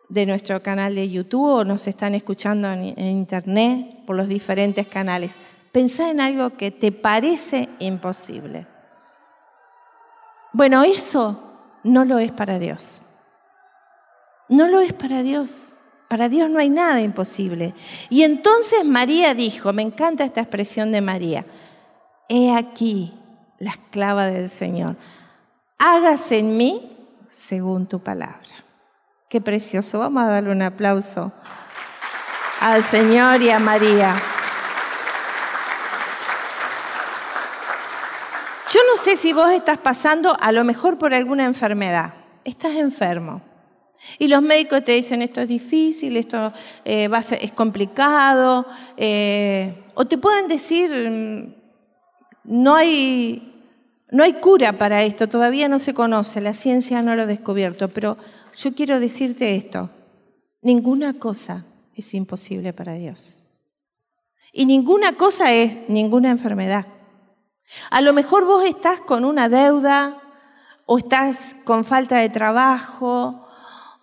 de 0.08 0.24
nuestro 0.24 0.62
canal 0.62 0.94
de 0.94 1.10
YouTube 1.10 1.60
o 1.60 1.64
nos 1.64 1.86
están 1.86 2.14
escuchando 2.14 2.72
en, 2.72 2.98
internet 2.98 4.04
por 4.06 4.16
los 4.16 4.28
diferentes 4.28 4.88
canales. 4.88 5.36
Pensá 5.72 6.10
en 6.10 6.20
algo 6.20 6.56
que 6.56 6.70
te 6.70 6.92
parece 6.92 7.68
imposible. 7.78 8.66
Bueno, 10.52 10.82
eso 10.82 11.40
no 11.84 12.04
lo 12.04 12.18
es 12.18 12.32
para 12.32 12.58
Dios. 12.58 13.02
No 14.48 14.66
lo 14.66 14.80
es 14.80 14.92
para 14.92 15.22
Dios. 15.22 15.74
Para 16.08 16.28
Dios 16.28 16.50
no 16.50 16.58
hay 16.58 16.70
nada 16.70 17.00
imposible. 17.00 17.72
Y 18.08 18.24
entonces 18.24 18.84
María 18.84 19.32
dijo, 19.34 19.72
me 19.72 19.82
encanta 19.82 20.24
esta 20.24 20.40
expresión 20.40 20.90
de 20.90 21.00
María, 21.00 21.46
he 22.28 22.52
aquí 22.52 23.14
la 23.58 23.70
esclava 23.70 24.26
del 24.26 24.48
Señor, 24.48 24.96
hágase 25.78 26.40
en 26.40 26.56
mí 26.56 26.96
según 27.28 27.86
tu 27.86 28.00
palabra. 28.00 28.64
Qué 29.28 29.40
precioso, 29.40 30.00
vamos 30.00 30.24
a 30.24 30.26
darle 30.26 30.50
un 30.50 30.62
aplauso 30.62 31.32
al 32.60 32.82
Señor 32.82 33.40
y 33.40 33.50
a 33.50 33.60
María. 33.60 34.20
Yo 38.80 38.86
no 38.90 38.96
sé 38.96 39.16
si 39.16 39.34
vos 39.34 39.50
estás 39.50 39.76
pasando 39.76 40.34
a 40.40 40.52
lo 40.52 40.64
mejor 40.64 40.96
por 40.96 41.12
alguna 41.12 41.44
enfermedad, 41.44 42.14
estás 42.44 42.76
enfermo. 42.76 43.42
Y 44.18 44.28
los 44.28 44.40
médicos 44.40 44.82
te 44.84 44.92
dicen 44.92 45.20
esto 45.20 45.42
es 45.42 45.48
difícil, 45.48 46.16
esto 46.16 46.50
eh, 46.86 47.10
es 47.42 47.52
complicado, 47.52 48.64
eh, 48.96 49.84
o 49.94 50.06
te 50.06 50.16
pueden 50.16 50.48
decir 50.48 50.90
mm, 50.90 51.54
no 52.44 52.74
hay, 52.74 53.68
no 54.12 54.22
hay 54.22 54.32
cura 54.34 54.78
para 54.78 55.02
esto, 55.02 55.28
todavía 55.28 55.68
no 55.68 55.78
se 55.78 55.92
conoce, 55.92 56.40
la 56.40 56.54
ciencia 56.54 57.02
no 57.02 57.14
lo 57.16 57.22
ha 57.22 57.26
descubierto, 57.26 57.88
pero 57.88 58.16
yo 58.56 58.72
quiero 58.74 58.98
decirte 58.98 59.56
esto, 59.56 59.90
ninguna 60.62 61.18
cosa 61.18 61.66
es 61.94 62.14
imposible 62.14 62.72
para 62.72 62.94
Dios. 62.94 63.42
Y 64.54 64.64
ninguna 64.64 65.18
cosa 65.18 65.52
es 65.52 65.86
ninguna 65.90 66.30
enfermedad. 66.30 66.86
A 67.90 68.00
lo 68.00 68.12
mejor 68.12 68.44
vos 68.44 68.64
estás 68.64 69.00
con 69.00 69.24
una 69.24 69.48
deuda 69.48 70.20
o 70.86 70.98
estás 70.98 71.56
con 71.64 71.84
falta 71.84 72.18
de 72.18 72.28
trabajo 72.28 73.46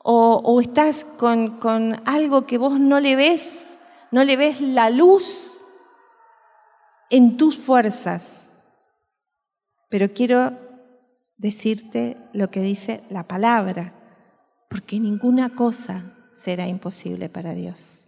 o, 0.09 0.61
estás 0.61 1.03
con, 1.03 2.01
algo 2.05 2.45
que 2.45 2.57
vos 2.57 2.79
no 2.79 3.01
le 3.01 3.17
ves, 3.17 3.77
no 4.09 4.23
le 4.23 4.37
ves 4.37 4.61
la 4.61 4.89
luz 4.89 5.59
en 7.09 7.35
tus 7.35 7.57
fuerzas. 7.57 8.49
Pero 9.89 10.13
quiero 10.13 10.53
decirte 11.35 12.15
lo 12.31 12.49
que 12.49 12.61
dice 12.61 13.03
la 13.09 13.27
palabra, 13.27 13.93
porque 14.69 14.97
ninguna 14.97 15.53
cosa 15.55 16.13
será 16.31 16.67
imposible 16.69 17.27
para 17.27 17.53
Dios. 17.53 18.07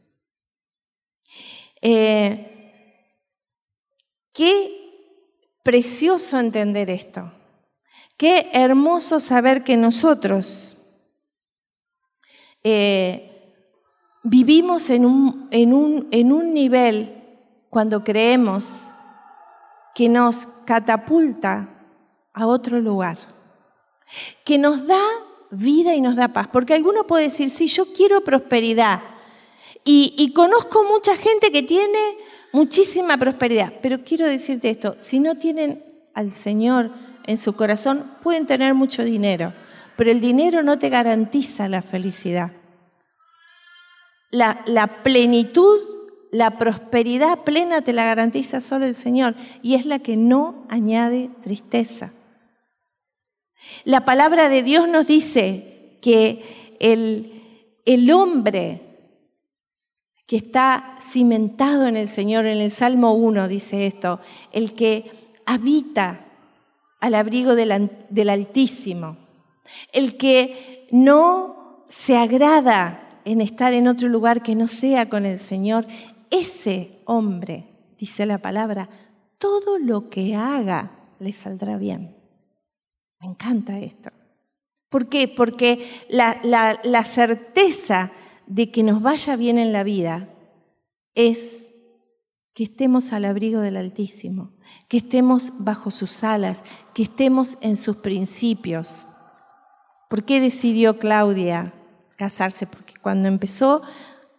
Eh, 1.82 2.56
qué 4.32 4.78
precioso 5.63 6.39
entender 6.39 6.89
esto. 6.89 7.32
Qué 8.17 8.50
hermoso 8.54 9.19
saber 9.19 9.63
que 9.63 9.78
nosotros 9.78 10.78
eh, 12.63 13.30
vivimos 14.24 14.89
en 14.89 15.06
un, 15.06 15.48
en, 15.52 15.74
un, 15.74 16.08
en 16.12 16.32
un 16.34 16.54
nivel 16.54 17.15
cuando 17.69 18.04
creemos 18.04 18.88
que 19.95 20.10
nos 20.10 20.48
catapulta 20.65 21.69
a 22.34 22.48
otro 22.48 22.80
lugar, 22.80 23.17
que 24.43 24.58
nos 24.58 24.88
da 24.88 25.02
vida 25.52 25.95
y 25.95 26.02
nos 26.02 26.15
da 26.15 26.30
paz. 26.30 26.48
Porque 26.52 26.74
alguno 26.74 27.06
puede 27.06 27.26
decir, 27.26 27.50
sí, 27.50 27.67
yo 27.67 27.86
quiero 27.93 28.22
prosperidad. 28.22 29.02
Y, 29.84 30.13
y, 30.17 30.34
conozco 30.34 30.84
mucha 30.84 31.15
gente 31.15 31.52
que 31.52 31.63
tiene 31.63 32.17
muchísima 32.51 33.17
prosperidad. 33.17 33.73
Pero 33.81 34.03
quiero 34.03 34.27
decirte 34.27 34.69
esto, 34.69 34.95
si 34.99 35.19
no 35.19 35.35
tienen 35.35 35.83
al 36.13 36.31
Señor 36.31 36.91
en 37.25 37.38
su 37.38 37.53
corazón, 37.53 38.05
pueden 38.21 38.45
tener 38.45 38.73
mucho 38.73 39.03
dinero 39.03 39.53
pero 39.99 40.12
el 40.12 40.21
dinero 40.21 40.63
no 40.63 40.79
te 40.79 40.88
garantiza 40.88 41.67
la 41.67 41.81
felicidad. 41.81 42.53
La, 44.31 45.01
plenitud, 45.03 45.77
la 46.31 46.57
prosperidad 46.57 47.39
plena 47.39 47.81
te 47.81 47.91
la 47.91 48.05
garantiza 48.05 48.62
solo 48.62 48.85
el 48.85 48.93
Señor 48.93 49.35
y 49.62 49.75
es 49.75 49.85
la 49.85 49.99
que 49.99 50.15
no 50.15 50.65
añade 50.69 51.29
tristeza. 51.41 52.13
La 53.83 54.05
palabra 54.05 54.47
de 54.47 54.63
Dios 54.63 54.88
nos 54.88 55.05
dice 55.05 55.97
que 56.01 56.45
el 56.79 58.09
hombre 58.09 58.88
que 60.29 60.37
está 60.37 60.95
cimentado 60.99 61.87
en 61.87 61.97
el 61.97 62.07
Señor, 62.07 62.45
en 62.45 62.59
el 62.59 62.69
Salmo 62.69 63.13
1 63.13 63.47
dice 63.47 63.87
esto, 63.87 64.19
el 64.51 64.75
que 64.75 65.09
habita 65.47 66.23
al 66.99 67.15
abrigo 67.15 67.55
del, 67.55 68.29
Altísimo, 68.29 69.17
el 69.91 70.17
que 70.17 70.87
no 70.91 71.84
se 71.88 72.15
agrada 72.15 73.21
en 73.25 73.41
estar 73.41 73.73
en 73.73 73.88
otro 73.88 74.07
lugar 74.07 74.43
que 74.43 74.53
no 74.53 74.67
sea 74.67 75.09
con 75.09 75.25
el 75.25 75.39
Señor, 75.39 75.88
ese 76.30 76.99
hombre, 77.05 77.65
dice 77.97 78.27
la 78.27 78.38
palabra, 78.38 78.88
todo 79.39 79.80
lo 79.80 80.11
que 80.11 80.36
haga 80.36 80.91
le 81.17 81.32
saldrá 81.32 81.75
bien. 81.77 82.15
Me 83.19 83.30
encanta 83.30 83.80
esto. 83.80 84.11
¿Por 84.89 85.07
qué? 85.07 85.27
Porque 85.27 85.88
la, 86.09 87.03
certeza 87.03 88.11
de 88.50 88.72
que 88.72 88.84
nos 88.84 89.02
vaya 89.02 89.36
bien 89.36 89.58
en 89.58 89.72
la 89.72 89.84
vida 89.84 90.28
es 91.14 91.72
que 92.54 92.64
estemos 92.64 93.14
al 93.14 93.26
abrigo 93.26 93.62
del 93.62 93.78
Altísimo, 93.78 94.52
que 94.89 94.97
estemos 94.97 95.54
bajo 95.60 95.91
sus 95.91 96.24
alas, 96.24 96.64
que 96.93 97.04
estemos 97.04 97.58
en 97.62 97.78
sus 97.78 97.97
principios. 97.97 99.08
¿Por 100.10 100.26
qué 100.26 100.41
decidió 100.41 100.97
Claudia 100.97 101.74
casarse? 102.18 102.66
Porque 102.66 102.95
cuando 103.00 103.28
empezó 103.28 103.84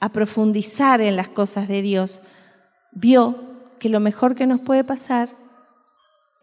a 0.01 0.11
profundizar 0.11 1.01
en 1.01 1.15
las 1.15 1.29
cosas 1.29 1.69
de 1.69 1.81
Dios, 1.81 2.21
vio 2.91 3.39
que 3.79 3.89
lo 3.89 4.01
mejor 4.01 4.35
que 4.35 4.49
nos 4.49 4.61
puede 4.61 4.83
pasar 4.83 5.31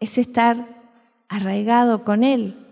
es 0.00 0.16
estar 0.16 0.66
arraigado 1.28 2.02
con 2.02 2.24
Él. 2.24 2.67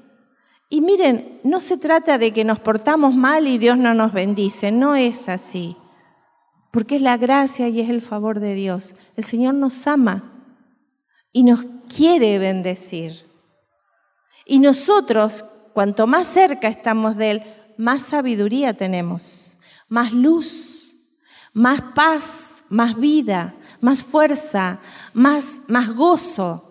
Y 0.69 0.81
miren, 0.81 1.41
no 1.45 1.61
se 1.61 1.77
trata 1.77 2.19
de 2.19 2.33
que 2.33 2.45
nos 2.45 2.59
portamos 2.59 3.14
mal 3.14 3.47
y 3.47 3.59
Dios 3.59 3.79
no 3.79 3.95
nos 3.95 4.12
bendice, 4.12 4.73
no 4.73 4.97
es 4.97 5.29
así, 5.29 5.77
porque 6.73 6.97
es 6.97 7.03
la 7.03 7.17
gracia 7.17 7.69
y 7.69 7.81
es 7.81 7.89
el 7.89 8.03
favor 8.03 8.41
de 8.41 8.55
Dios. 8.55 8.97
El 9.17 9.25
Señor 9.25 9.55
nos 9.55 9.87
ama 9.87 10.33
y 11.33 11.45
nos 11.45 11.64
quiere 11.95 12.39
bendecir. 12.39 13.27
Y 14.45 14.59
nosotros, 14.59 15.45
cuanto 15.73 16.07
más 16.07 16.27
cerca 16.27 16.69
estamos 16.69 17.17
de 17.17 17.31
Él, 17.31 17.43
más 17.79 18.05
sabiduría 18.05 18.75
tenemos, 18.75 19.59
más 19.89 20.12
luz, 20.12 20.97
más 21.53 21.81
paz, 21.95 22.64
más 22.69 22.97
vida, 22.97 23.55
más 23.81 24.03
fuerza, 24.03 24.81
más, 25.14 25.61
más 25.69 25.95
gozo. 25.95 26.62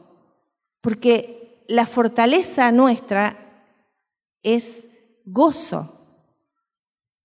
Porque 0.81 1.63
la 1.67 1.85
fortaleza 1.85 2.71
nuestra 2.71 3.44
es 4.45 4.91
gozo, 5.25 5.91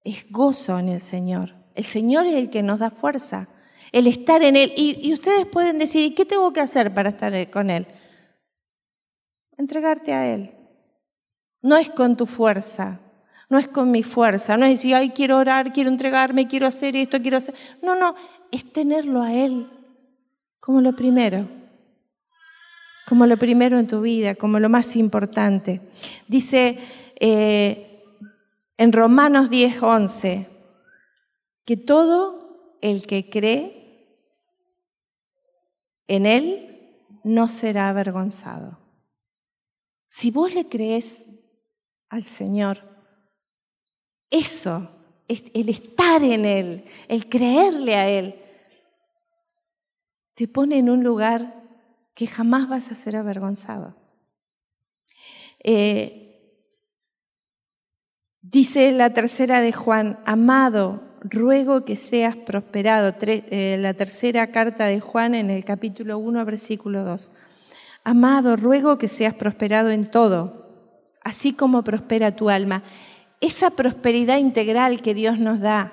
es 0.02 0.32
gozo 0.32 0.78
en 0.78 0.88
el 0.88 1.00
Señor. 1.00 1.54
El 1.74 1.84
Señor 1.84 2.24
es 2.26 2.34
el 2.34 2.48
que 2.48 2.62
nos 2.62 2.78
da 2.78 2.90
fuerza, 2.90 3.46
el 3.92 4.06
estar 4.06 4.42
en 4.42 4.56
Él. 4.56 4.72
Y, 4.74 5.12
ustedes 5.12 5.44
pueden 5.44 5.76
decir, 5.76 6.02
¿y 6.02 6.14
qué 6.14 6.24
tengo 6.24 6.52
que 6.54 6.60
hacer 6.60 6.94
para 6.94 7.10
estar 7.10 7.50
con 7.50 7.68
Él? 7.68 7.86
Entregarte 9.58 10.14
a 10.14 10.32
Él. 10.32 10.54
No 11.60 11.76
es 11.76 11.90
con 11.90 12.16
tu 12.16 12.24
fuerza, 12.24 13.00
no 13.50 13.58
es 13.58 13.68
con 13.68 13.90
mi 13.90 14.02
fuerza, 14.02 14.56
no 14.56 14.64
es 14.64 14.78
decir, 14.78 14.94
ay, 14.94 15.10
quiero 15.10 15.36
orar, 15.36 15.74
quiero 15.74 15.90
entregarme, 15.90 16.48
quiero 16.48 16.66
hacer 16.66 16.96
esto, 16.96 17.20
quiero 17.20 17.36
hacer. 17.36 17.54
No, 17.82 17.96
no, 17.96 18.14
es 18.50 18.72
tenerlo 18.72 19.20
a 19.20 19.34
Él 19.34 19.68
como 20.58 20.80
lo 20.80 20.94
primero, 20.96 21.46
como 23.06 23.26
lo 23.26 23.36
primero 23.36 23.78
en 23.78 23.86
tu 23.86 24.00
vida, 24.00 24.36
como 24.36 24.58
lo 24.58 24.70
más 24.70 24.96
importante. 24.96 25.82
Dice 26.26 26.78
eh, 27.20 28.02
en 28.76 28.92
Romanos 28.92 29.50
10, 29.50 29.82
11, 29.82 30.48
que 31.64 31.76
todo 31.76 32.78
el 32.80 33.06
que 33.06 33.28
cree 33.28 34.18
en 36.08 36.26
Él 36.26 37.06
no 37.22 37.46
será 37.46 37.90
avergonzado. 37.90 38.78
Si 40.06 40.30
vos 40.30 40.54
le 40.54 40.68
crees 40.68 41.26
al 42.08 42.24
Señor, 42.24 42.78
eso, 44.30 44.90
el 45.28 45.68
estar 45.68 46.24
en 46.24 46.44
Él, 46.44 46.84
el 47.06 47.28
creerle 47.28 47.94
a 47.96 48.08
Él, 48.08 48.34
te 50.34 50.48
pone 50.48 50.78
en 50.78 50.88
un 50.88 51.04
lugar 51.04 51.62
que 52.14 52.26
jamás 52.26 52.68
vas 52.68 52.90
a 52.90 52.94
ser 52.94 53.14
avergonzado. 53.14 53.94
Eh, 55.62 56.19
dice 58.50 58.92
la 58.92 59.10
tercera 59.10 59.60
de 59.60 59.72
Juan, 59.72 60.18
amado, 60.24 61.02
ruego 61.20 61.84
que 61.84 61.96
seas 61.96 62.36
prosperado. 62.36 63.14
Eh, 63.22 63.76
la 63.78 63.94
tercera 63.94 64.50
carta 64.50 64.86
de 64.86 65.00
Juan 65.00 65.34
en 65.34 65.50
el 65.50 65.64
capítulo 65.64 66.18
1, 66.18 66.44
versículo 66.44 67.04
2. 67.04 67.32
Amado, 68.04 68.56
ruego 68.56 68.98
que 68.98 69.08
seas 69.08 69.34
prosperado 69.34 69.90
en 69.90 70.10
todo, 70.10 70.66
así 71.22 71.52
como 71.52 71.84
prospera 71.84 72.34
tu 72.34 72.50
alma. 72.50 72.82
Esa 73.40 73.70
prosperidad 73.70 74.38
integral 74.38 75.02
que 75.02 75.14
Dios 75.14 75.38
nos 75.38 75.60
da, 75.60 75.92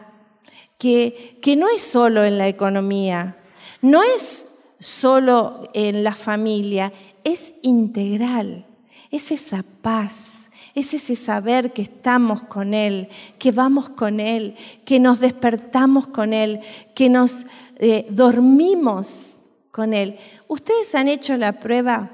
que, 0.77 1.39
que 1.41 1.55
no 1.55 1.67
es 1.69 1.81
solo 1.81 2.23
en 2.23 2.37
la 2.37 2.47
economía, 2.47 3.37
no 3.81 4.03
es 4.03 4.47
solo 4.79 5.69
en 5.73 6.03
la 6.03 6.15
familia, 6.15 6.93
es 7.23 7.55
integral, 7.61 8.65
es 9.11 9.31
esa 9.31 9.63
paz, 9.81 10.46
es 10.77 10.93
ese 10.93 11.15
saber 11.15 11.73
que 11.73 11.81
estamos 11.81 12.43
con 12.43 12.75
Él, 12.75 13.09
que 13.39 13.51
vamos 13.51 13.89
con 13.89 14.19
Él, 14.19 14.55
que 14.85 14.99
nos 14.99 15.19
despertamos 15.19 16.05
con 16.05 16.33
Él, 16.33 16.59
que 16.93 17.09
nos 17.09 17.47
eh, 17.77 18.05
dormimos 18.11 19.41
con 19.71 19.95
Él. 19.95 20.19
¿Ustedes 20.47 20.93
han 20.93 21.07
hecho 21.07 21.35
la 21.35 21.53
prueba 21.53 22.11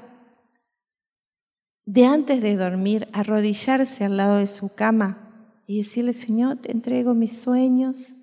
de 1.84 2.06
antes 2.06 2.40
de 2.40 2.56
dormir 2.56 3.06
arrodillarse 3.12 4.02
al 4.06 4.16
lado 4.16 4.38
de 4.38 4.46
su 4.46 4.74
cama 4.74 5.52
y 5.66 5.76
decirle, 5.76 6.14
Señor, 6.14 6.56
te 6.56 6.72
entrego 6.72 7.12
mis 7.12 7.38
sueños? 7.38 8.14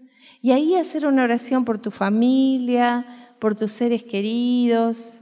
Y 0.41 0.53
ahí 0.53 0.73
hacer 0.73 1.05
una 1.05 1.23
oración 1.23 1.65
por 1.65 1.77
tu 1.77 1.91
familia, 1.91 3.05
por 3.39 3.53
tus 3.53 3.73
seres 3.73 4.03
queridos, 4.03 5.21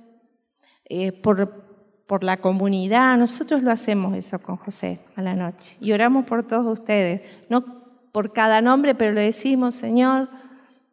eh, 0.85 1.11
por, 1.11 1.68
por 2.09 2.23
la 2.23 2.37
comunidad. 2.37 3.15
Nosotros 3.19 3.61
lo 3.61 3.69
hacemos 3.69 4.17
eso 4.17 4.41
con 4.41 4.57
José 4.57 4.99
a 5.15 5.21
la 5.21 5.35
noche 5.35 5.77
y 5.79 5.91
oramos 5.91 6.25
por 6.25 6.43
todos 6.43 6.65
ustedes, 6.65 7.21
no 7.49 7.63
por 8.11 8.33
cada 8.33 8.61
nombre, 8.61 8.95
pero 8.95 9.13
le 9.13 9.21
decimos, 9.21 9.75
Señor, 9.75 10.27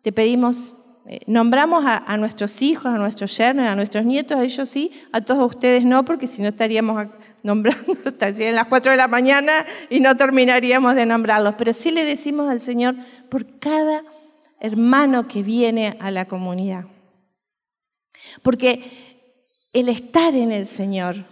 te 0.02 0.12
pedimos, 0.12 0.74
eh, 1.06 1.20
nombramos 1.26 1.86
a, 1.86 2.14
nuestros 2.18 2.60
hijos, 2.60 2.84
a 2.84 2.98
nuestros 2.98 3.34
yernos, 3.34 3.66
a 3.66 3.74
nuestros 3.74 4.04
nietos, 4.04 4.36
a 4.36 4.44
ellos 4.44 4.68
sí, 4.68 4.92
a 5.10 5.22
todos 5.22 5.54
ustedes 5.54 5.86
no, 5.86 6.04
porque 6.04 6.26
si 6.26 6.42
no 6.42 6.48
estaríamos 6.48 7.06
nombrando 7.42 7.94
hasta 8.04 8.28
las 8.28 8.66
4 8.66 8.90
de 8.90 8.98
la 8.98 9.08
mañana 9.08 9.64
y 9.88 10.00
no 10.00 10.18
terminaríamos 10.18 10.96
de 10.96 11.06
nombrarlos, 11.06 11.54
pero 11.56 11.72
sí 11.72 11.92
le 11.92 12.04
decimos 12.04 12.50
al 12.50 12.60
Señor 12.60 12.94
por 13.30 13.58
cada 13.58 14.04
hermano 14.60 15.26
que 15.26 15.42
viene 15.42 15.96
a 15.98 16.10
la 16.10 16.26
comunidad. 16.26 16.84
Porque 18.42 19.05
el 19.80 19.90
estar 19.90 20.34
en 20.34 20.52
el 20.52 20.64
Señor 20.64 21.26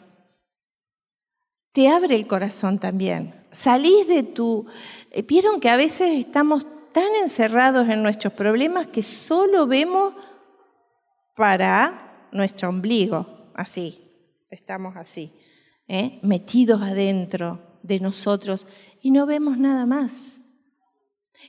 te 1.73 1.89
abre 1.89 2.15
el 2.15 2.27
corazón 2.27 2.79
también. 2.79 3.35
Salís 3.51 4.07
de 4.07 4.23
tu... 4.23 4.67
Eh, 5.11 5.23
vieron 5.23 5.61
que 5.61 5.71
a 5.71 5.79
veces 5.79 6.11
estamos 6.19 6.67
tan 6.93 7.09
encerrados 7.23 7.89
en 7.89 8.03
nuestros 8.03 8.35
problemas 8.35 8.89
que 8.89 9.01
solo 9.01 9.67
vemos 9.67 10.13
para 11.35 12.29
nuestro 12.33 12.69
ombligo, 12.69 13.27
así, 13.55 14.03
estamos 14.51 14.95
así, 14.97 15.33
¿eh? 15.89 16.19
metidos 16.23 16.83
adentro 16.83 17.79
de 17.83 17.99
nosotros 17.99 18.67
y 19.01 19.11
no 19.11 19.25
vemos 19.25 19.57
nada 19.57 19.87
más. 19.87 20.39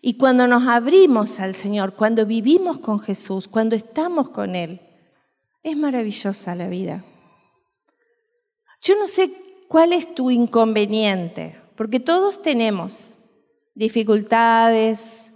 Y 0.01 0.17
cuando 0.17 0.47
nos 0.47 0.65
abrimos 0.65 1.41
al 1.41 1.53
Señor, 1.53 1.93
cuando 1.93 2.25
vivimos 2.25 2.77
con 2.77 3.01
Jesús, 3.01 3.49
cuando 3.49 3.75
estamos 3.75 4.29
con 4.29 4.55
Él, 4.55 4.79
es 5.65 5.75
maravillosa 5.75 6.53
la 6.53 6.69
vida. 6.69 7.03
Yo 8.81 8.95
no 8.99 9.07
sé 9.07 9.31
cuál 9.67 9.93
es 9.93 10.13
tu 10.13 10.29
inconveniente, 10.29 11.59
porque 11.75 11.99
todos 11.99 12.43
tenemos 12.43 13.15
dificultades 13.73 15.31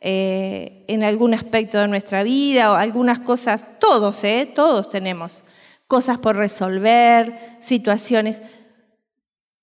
eh, 0.00 0.84
en 0.86 1.02
algún 1.02 1.32
aspecto 1.32 1.78
de 1.78 1.88
nuestra 1.88 2.22
vida 2.22 2.72
o 2.72 2.74
algunas 2.74 3.20
cosas, 3.20 3.78
todos, 3.78 4.22
¿eh? 4.22 4.52
Todos 4.54 4.90
tenemos 4.90 5.44
cosas 5.86 6.18
por 6.18 6.36
resolver, 6.36 7.56
situaciones. 7.58 8.42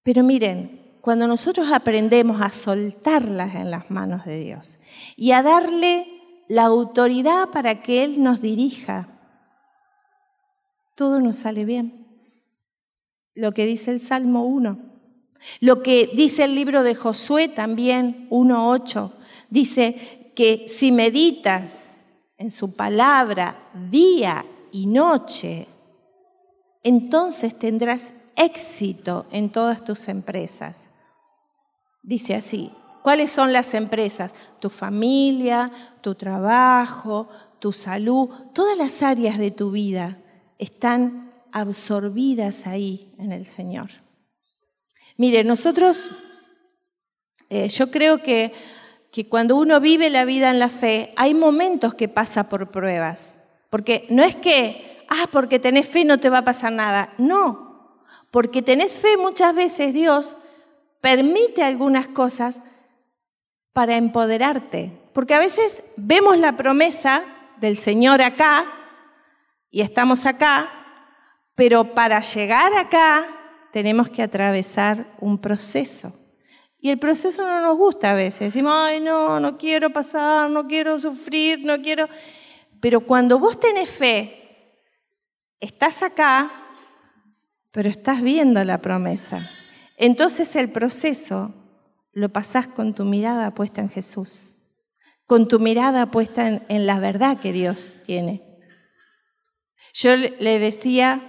Pero 0.01 0.23
miren, 0.23 0.97
cuando 1.01 1.27
nosotros 1.27 1.67
aprendemos 1.71 2.41
a 2.41 2.49
soltarlas 2.49 3.53
en 3.53 3.69
las 3.69 3.91
manos 3.91 4.25
de 4.25 4.39
Dios 4.39 4.79
y 5.15 5.31
a 5.33 5.43
darle 5.43 6.07
la 6.47 6.63
autoridad 6.63 7.49
para 7.51 7.83
que 7.83 8.03
Él 8.03 8.23
nos 8.23 8.41
dirija, 8.41 9.16
todo 10.97 11.21
nos 11.21 11.35
sale 11.37 11.63
bien. 11.63 12.07
Lo 13.35 13.53
que 13.53 13.67
dice 13.67 13.91
el 13.91 13.99
Salmo 13.99 14.47
1. 14.47 14.79
Lo 15.59 15.83
que 15.83 16.09
dice 16.15 16.43
el 16.43 16.55
libro 16.55 16.81
de 16.81 16.95
Josué 16.95 17.47
también, 17.47 18.27
1.8. 18.31 19.11
Dice 19.51 20.31
que 20.35 20.65
si 20.67 20.91
meditas 20.91 22.13
en 22.39 22.49
su 22.49 22.75
palabra 22.75 23.69
día 23.91 24.43
y 24.71 24.87
noche, 24.87 25.67
entonces 26.81 27.59
tendrás 27.59 28.11
éxito 28.35 29.27
en 29.31 29.51
todas 29.51 29.85
tus 29.85 30.07
empresas. 30.07 30.89
Dice 32.01 32.33
así, 32.33 32.71
¿cuáles 33.03 33.29
son 33.29 33.53
las 33.53 33.75
empresas? 33.75 34.33
Tu 34.59 34.71
familia, 34.71 35.71
tu 36.01 36.15
trabajo, 36.15 37.29
tu 37.59 37.71
salud, 37.71 38.29
todas 38.53 38.75
las 38.75 39.03
áreas 39.03 39.37
de 39.37 39.51
tu 39.51 39.69
vida 39.69 40.17
están 40.57 41.33
absorbidas 41.51 42.67
ahí 42.67 43.13
en 43.17 43.31
el 43.31 43.45
Señor. 43.45 43.89
Mire, 45.17 45.43
nosotros, 45.43 46.11
eh, 47.49 47.67
yo 47.69 47.89
creo 47.89 48.21
que, 48.21 48.53
que 49.11 49.27
cuando 49.27 49.55
uno 49.55 49.79
vive 49.79 50.09
la 50.09 50.25
vida 50.25 50.51
en 50.51 50.59
la 50.59 50.69
fe, 50.69 51.13
hay 51.15 51.33
momentos 51.33 51.95
que 51.95 52.07
pasa 52.07 52.49
por 52.49 52.69
pruebas. 52.69 53.37
Porque 53.69 54.05
no 54.09 54.23
es 54.23 54.35
que, 54.35 54.99
ah, 55.09 55.27
porque 55.31 55.59
tenés 55.59 55.87
fe 55.87 56.05
no 56.05 56.19
te 56.19 56.29
va 56.29 56.39
a 56.39 56.45
pasar 56.45 56.71
nada. 56.71 57.13
No, 57.17 58.01
porque 58.31 58.61
tenés 58.61 58.93
fe 58.93 59.17
muchas 59.17 59.55
veces 59.55 59.93
Dios 59.93 60.37
permite 61.01 61.63
algunas 61.63 62.07
cosas 62.07 62.61
para 63.73 63.95
empoderarte. 63.95 64.91
Porque 65.13 65.33
a 65.33 65.39
veces 65.39 65.83
vemos 65.95 66.37
la 66.37 66.57
promesa 66.57 67.23
del 67.59 67.77
Señor 67.77 68.21
acá, 68.21 68.65
y 69.69 69.81
estamos 69.81 70.25
acá, 70.25 70.71
pero 71.55 71.93
para 71.93 72.21
llegar 72.21 72.73
acá 72.73 73.27
tenemos 73.71 74.09
que 74.09 74.23
atravesar 74.23 75.05
un 75.19 75.37
proceso. 75.39 76.13
Y 76.79 76.89
el 76.89 76.99
proceso 76.99 77.45
no 77.45 77.61
nos 77.61 77.77
gusta 77.77 78.11
a 78.11 78.13
veces. 78.13 78.53
Decimos, 78.53 78.73
ay, 78.75 78.99
no, 78.99 79.39
no 79.39 79.57
quiero 79.57 79.91
pasar, 79.91 80.49
no 80.49 80.67
quiero 80.67 80.99
sufrir, 80.99 81.65
no 81.65 81.81
quiero... 81.81 82.07
Pero 82.79 83.01
cuando 83.01 83.39
vos 83.39 83.59
tenés 83.59 83.89
fe, 83.89 84.47
estás 85.59 86.03
acá, 86.03 86.51
pero 87.71 87.89
estás 87.89 88.21
viendo 88.21 88.63
la 88.63 88.79
promesa. 88.79 89.41
entonces 89.97 90.55
el 90.55 90.71
proceso 90.71 91.53
lo 92.11 92.29
pasás 92.29 92.67
con 92.67 92.95
tu 92.95 93.05
mirada 93.05 93.53
puesta 93.53 93.81
en 93.81 93.89
Jesús, 93.89 94.57
con 95.27 95.47
tu 95.47 95.59
mirada 95.59 96.09
puesta 96.09 96.63
en, 96.67 96.85
la 96.85 96.99
verdad 96.99 97.39
que 97.39 97.51
Dios 97.51 97.95
tiene. 98.05 98.46
Yo 99.99 100.15
le 100.15 100.59
decía 100.59 101.23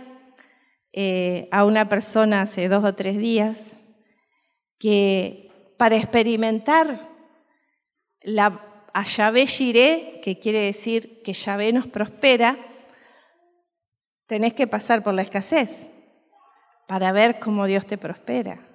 eh, 0.92 1.48
a 1.52 1.64
una 1.64 1.88
persona 1.88 2.42
hace 2.42 2.68
dos 2.68 2.84
o 2.84 2.94
tres 2.94 3.16
días 3.16 3.78
que 4.78 5.72
para 5.78 5.96
experimentar 5.96 7.08
la 8.20 8.62
a 8.92 9.04
Yahvé 9.04 9.46
Jiré, 9.46 10.20
que 10.22 10.38
quiere 10.38 10.60
decir 10.60 11.22
que 11.22 11.32
Yahvé 11.32 11.72
nos 11.72 11.86
prospera, 11.86 12.58
tenés 14.26 14.52
que 14.52 14.66
pasar 14.66 15.02
por 15.02 15.14
la 15.14 15.22
escasez 15.22 15.86
para 16.86 17.10
ver 17.12 17.38
cómo 17.38 17.66
Dios 17.66 17.86
te 17.86 17.96
prospera. 17.96 18.68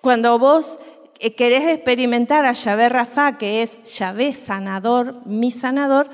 Cuando 0.00 0.36
vos 0.40 0.80
eh, 1.20 1.36
querés 1.36 1.68
experimentar 1.68 2.44
a 2.44 2.54
Yahvé 2.54 2.88
Rafa, 2.88 3.38
que 3.38 3.62
es 3.62 3.84
Yahvé 3.84 4.34
sanador, 4.34 5.24
mi 5.26 5.52
sanador, 5.52 6.10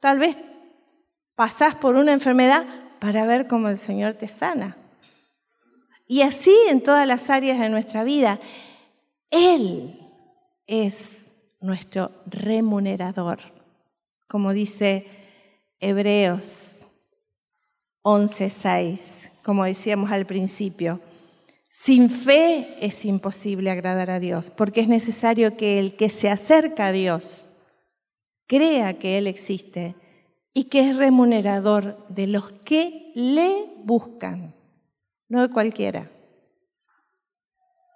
tal 0.00 0.18
vez 0.18 0.38
pasás 1.40 1.74
por 1.74 1.96
una 1.96 2.12
enfermedad 2.12 2.66
para 2.98 3.24
ver 3.24 3.46
cómo 3.46 3.70
el 3.70 3.78
Señor 3.78 4.12
te 4.12 4.28
sana. 4.28 4.76
Y 6.06 6.20
así 6.20 6.54
en 6.68 6.82
todas 6.82 7.08
las 7.08 7.30
áreas 7.30 7.58
de 7.58 7.70
nuestra 7.70 8.04
vida. 8.04 8.38
Él 9.30 9.98
es 10.66 11.32
nuestro 11.62 12.10
remunerador, 12.26 13.38
como 14.28 14.52
dice 14.52 15.06
Hebreos 15.78 16.88
11:6, 18.02 19.30
como 19.42 19.64
decíamos 19.64 20.10
al 20.10 20.26
principio. 20.26 21.00
Sin 21.70 22.10
fe 22.10 22.76
es 22.82 23.06
imposible 23.06 23.70
agradar 23.70 24.10
a 24.10 24.20
Dios, 24.20 24.50
porque 24.50 24.82
es 24.82 24.88
necesario 24.88 25.56
que 25.56 25.78
el 25.78 25.96
que 25.96 26.10
se 26.10 26.28
acerca 26.28 26.88
a 26.88 26.92
Dios 26.92 27.48
crea 28.46 28.98
que 28.98 29.16
Él 29.16 29.26
existe 29.26 29.94
y 30.52 30.64
que 30.64 30.90
es 30.90 30.96
remunerador 30.96 32.06
de 32.08 32.26
los 32.26 32.52
que 32.52 33.12
le 33.14 33.68
buscan, 33.84 34.54
no 35.28 35.42
de 35.42 35.52
cualquiera, 35.52 36.10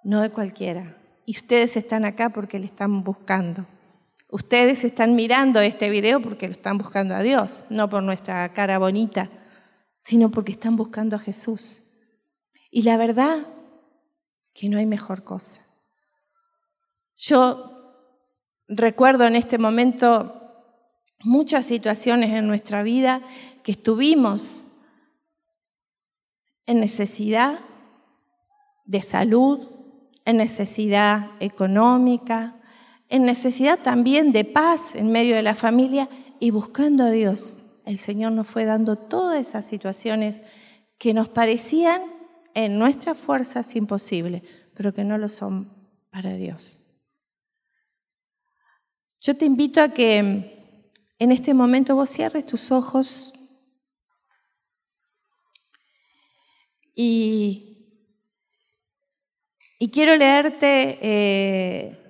no 0.03 0.21
de 0.21 0.31
cualquiera. 0.31 0.97
Y 1.25 1.35
ustedes 1.35 1.75
están 1.75 2.05
acá 2.05 2.29
porque 2.29 2.59
le 2.59 2.65
están 2.65 3.03
buscando. 3.03 3.65
Ustedes 4.29 4.83
están 4.83 5.15
mirando 5.15 5.59
este 5.59 5.89
video 5.89 6.21
porque 6.21 6.47
lo 6.47 6.53
están 6.53 6.77
buscando 6.77 7.15
a 7.15 7.23
Dios, 7.23 7.63
no 7.69 7.89
por 7.89 8.03
nuestra 8.03 8.51
cara 8.53 8.77
bonita, 8.77 9.29
sino 9.99 10.29
porque 10.29 10.51
están 10.51 10.75
buscando 10.75 11.15
a 11.15 11.19
Jesús. 11.19 11.85
Y 12.69 12.83
la 12.83 12.97
verdad 12.97 13.47
que 14.53 14.69
no 14.69 14.77
hay 14.77 14.85
mejor 14.85 15.23
cosa. 15.23 15.61
Yo 17.15 17.71
recuerdo 18.67 19.25
en 19.25 19.35
este 19.35 19.57
momento 19.57 20.44
muchas 21.25 21.65
situaciones 21.65 22.31
en 22.31 22.47
nuestra 22.47 22.83
vida 22.83 23.21
que 23.63 23.71
estuvimos 23.71 24.67
en 26.67 26.79
necesidad 26.79 27.59
de 28.85 29.01
salud, 29.01 29.67
en 30.23 30.37
necesidad 30.37 31.31
económica, 31.39 32.55
en 33.09 33.23
necesidad 33.23 33.79
también 33.79 34.31
de 34.31 34.45
paz 34.45 34.95
en 34.95 35.11
medio 35.11 35.35
de 35.35 35.41
la 35.41 35.55
familia 35.55 36.07
y 36.39 36.51
buscando 36.51 37.03
a 37.03 37.09
Dios. 37.09 37.63
El 37.85 37.97
Señor 37.97 38.31
nos 38.31 38.47
fue 38.47 38.65
dando 38.65 38.95
todas 38.95 39.39
esas 39.39 39.65
situaciones 39.65 40.43
que 40.99 41.13
nos 41.13 41.27
parecían 41.27 42.03
en 42.53 42.77
nuestras 42.77 43.17
fuerzas 43.17 43.75
imposibles, 43.75 44.43
pero 44.75 44.93
que 44.93 45.03
no 45.03 45.17
lo 45.17 45.27
son 45.27 45.71
para 46.11 46.33
Dios. 46.33 46.83
Yo 49.21 49.35
te 49.35 49.45
invito 49.45 49.81
a 49.81 49.89
que 49.89 50.54
en 51.19 51.31
este 51.31 51.53
momento 51.53 51.95
vos 51.95 52.09
cierres 52.09 52.45
tus 52.45 52.71
ojos 52.71 53.33
y, 56.93 58.03
y 59.79 59.89
quiero 59.89 60.15
leerte 60.15 60.97
eh, 61.01 62.05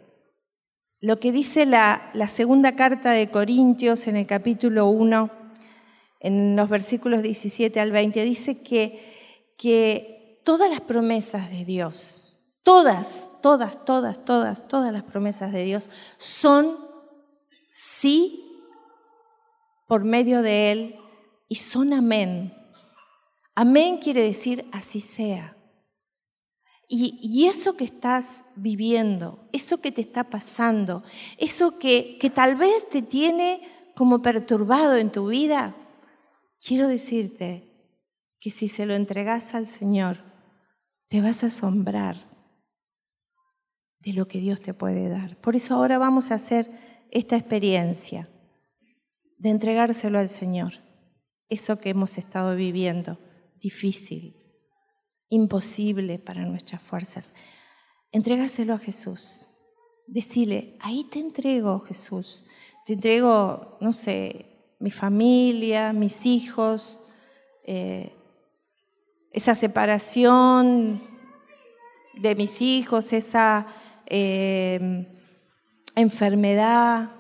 lo 1.02 1.20
que 1.20 1.32
dice 1.32 1.66
la, 1.66 2.10
la, 2.14 2.28
segunda 2.28 2.76
carta 2.76 3.12
de 3.12 3.30
Corintios 3.30 4.08
en 4.08 4.16
el 4.16 4.26
capítulo 4.26 4.88
1, 4.88 5.30
en 6.20 6.56
los 6.56 6.70
versículos 6.70 7.22
17 7.22 7.80
al 7.80 7.92
20. 7.92 8.24
Dice 8.24 8.64
que, 8.64 9.54
que 9.58 10.42
todas 10.44 10.70
las 10.70 10.82
promesas 10.82 11.52
de 11.52 11.66
Dios, 11.66 12.40
todas, 12.64 13.30
todas, 13.42 13.86
todas, 13.86 14.26
todas, 14.26 14.68
todas 14.68 14.92
las 14.92 15.04
promesas 15.04 15.52
de 15.52 15.64
Dios 15.64 15.90
son 16.18 16.76
sí 17.70 18.45
por 19.88 20.04
medio 20.04 20.42
de 20.42 20.72
Él 20.72 20.96
y 21.48 21.56
son 21.56 21.94
amén. 21.94 22.54
Amén 23.54 23.98
quiere 23.98 24.22
decir 24.22 24.66
así 24.72 25.00
sea. 25.00 25.56
Y, 26.88 27.48
eso 27.48 27.76
que 27.76 27.84
estás 27.84 28.44
viviendo, 28.56 29.50
eso 29.52 29.82
que 29.82 29.92
te 29.92 30.02
está 30.02 30.30
pasando, 30.30 31.04
eso 31.38 31.80
que, 31.80 32.18
que 32.20 32.30
tal 32.30 32.56
vez 32.56 32.88
te 32.90 33.02
tiene 33.02 33.62
como 33.96 34.22
perturbado 34.22 34.96
en 34.96 35.12
tu 35.12 35.28
vida, 35.28 35.76
quiero 36.62 36.88
decirte 36.88 37.64
que 38.40 38.52
si 38.52 38.68
se 38.68 38.86
lo 38.86 38.94
entregas 38.94 39.56
al 39.56 39.66
Señor, 39.66 40.20
te 41.08 41.22
vas 41.22 41.44
a 41.44 41.48
asombrar 41.48 42.30
de 44.00 44.14
lo 44.14 44.28
que 44.28 44.38
Dios 44.38 44.62
te 44.62 44.76
puede 44.76 45.10
dar. 45.10 45.38
Por 45.42 45.56
eso 45.56 45.74
ahora 45.74 45.98
vamos 45.98 46.30
a 46.30 46.36
hacer 46.36 47.08
esta 47.10 47.36
experiencia 47.36 48.30
de 49.38 49.50
entregárselo 49.50 50.20
al 50.20 50.30
Señor. 50.30 50.74
Eso 51.50 51.80
que 51.80 51.90
hemos 51.90 52.18
estado 52.18 52.56
viviendo, 52.56 53.20
difícil, 53.60 54.36
imposible 55.30 56.20
para 56.20 56.46
nuestras 56.46 56.82
fuerzas. 56.82 57.32
Entrégaselo 58.12 58.74
a 58.74 58.80
Jesús. 58.80 59.48
Decile, 60.08 60.78
ahí 60.82 61.04
te 61.10 61.20
entrego, 61.20 61.80
Jesús. 61.82 62.46
Te 62.86 62.94
entrego, 62.94 63.78
no 63.82 63.94
sé, 63.94 64.76
mi 64.80 64.92
familia, 64.92 65.94
mis 65.94 66.26
hijos, 66.26 67.02
eh, 67.66 68.12
esa 69.32 69.56
separación 69.56 71.04
de 72.14 72.36
mis 72.36 72.62
hijos, 72.62 73.12
esa 73.12 73.68
eh, 74.06 75.08
enfermedad, 75.96 77.15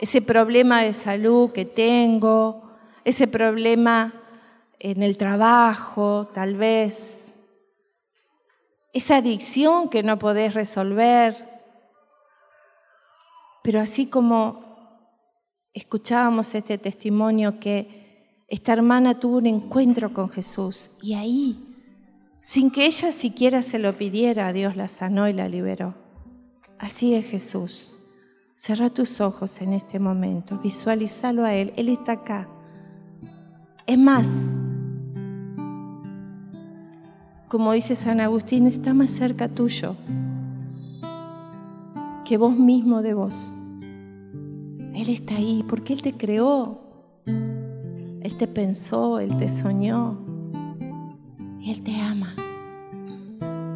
ese 0.00 0.22
problema 0.22 0.80
de 0.82 0.94
salud 0.94 1.52
que 1.52 1.66
tengo, 1.66 2.70
ese 3.04 3.28
problema 3.28 4.14
en 4.78 5.02
el 5.02 5.18
trabajo, 5.18 6.30
tal 6.32 6.56
vez, 6.56 7.34
esa 8.94 9.18
adicción 9.18 9.90
que 9.90 10.02
no 10.02 10.18
podés 10.18 10.54
resolver. 10.54 11.36
Pero 13.62 13.78
así 13.80 14.06
como 14.06 14.64
escuchábamos 15.74 16.54
este 16.54 16.78
testimonio 16.78 17.60
que 17.60 18.42
esta 18.48 18.72
hermana 18.72 19.20
tuvo 19.20 19.36
un 19.36 19.46
encuentro 19.46 20.14
con 20.14 20.30
Jesús 20.30 20.92
y 21.02 21.12
ahí, 21.12 21.66
sin 22.40 22.70
que 22.70 22.86
ella 22.86 23.12
siquiera 23.12 23.60
se 23.62 23.78
lo 23.78 23.92
pidiera, 23.92 24.54
Dios 24.54 24.76
la 24.76 24.88
sanó 24.88 25.28
y 25.28 25.34
la 25.34 25.46
liberó. 25.46 25.94
Así 26.78 27.14
es 27.14 27.26
Jesús. 27.26 27.99
Cerra 28.62 28.90
tus 28.90 29.22
ojos 29.22 29.62
en 29.62 29.72
este 29.72 29.98
momento, 29.98 30.58
visualizalo 30.58 31.46
a 31.46 31.54
Él, 31.54 31.72
Él 31.76 31.88
está 31.88 32.12
acá. 32.12 32.46
Es 33.86 33.98
más, 33.98 34.68
como 37.48 37.72
dice 37.72 37.96
San 37.96 38.20
Agustín, 38.20 38.66
está 38.66 38.92
más 38.92 39.12
cerca 39.12 39.48
tuyo 39.48 39.96
que 42.26 42.36
vos 42.36 42.54
mismo 42.54 43.00
de 43.00 43.14
vos. 43.14 43.54
Él 44.94 45.08
está 45.08 45.36
ahí 45.36 45.64
porque 45.66 45.94
Él 45.94 46.02
te 46.02 46.12
creó, 46.12 46.82
Él 47.24 48.36
te 48.36 48.46
pensó, 48.46 49.20
Él 49.20 49.38
te 49.38 49.48
soñó 49.48 50.20
Él 51.64 51.82
te 51.82 51.98
ama 51.98 52.34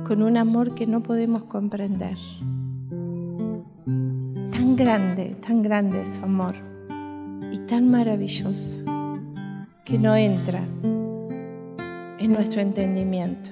con 0.06 0.22
un 0.22 0.36
amor 0.36 0.74
que 0.74 0.86
no 0.86 1.02
podemos 1.02 1.44
comprender 1.44 2.18
grande, 4.76 5.36
tan 5.46 5.62
grande 5.62 6.04
su 6.04 6.24
amor 6.24 6.54
y 7.52 7.58
tan 7.66 7.90
maravilloso 7.90 8.84
que 9.84 9.98
no 9.98 10.16
entra 10.16 10.66
en 12.18 12.32
nuestro 12.32 12.60
entendimiento. 12.60 13.50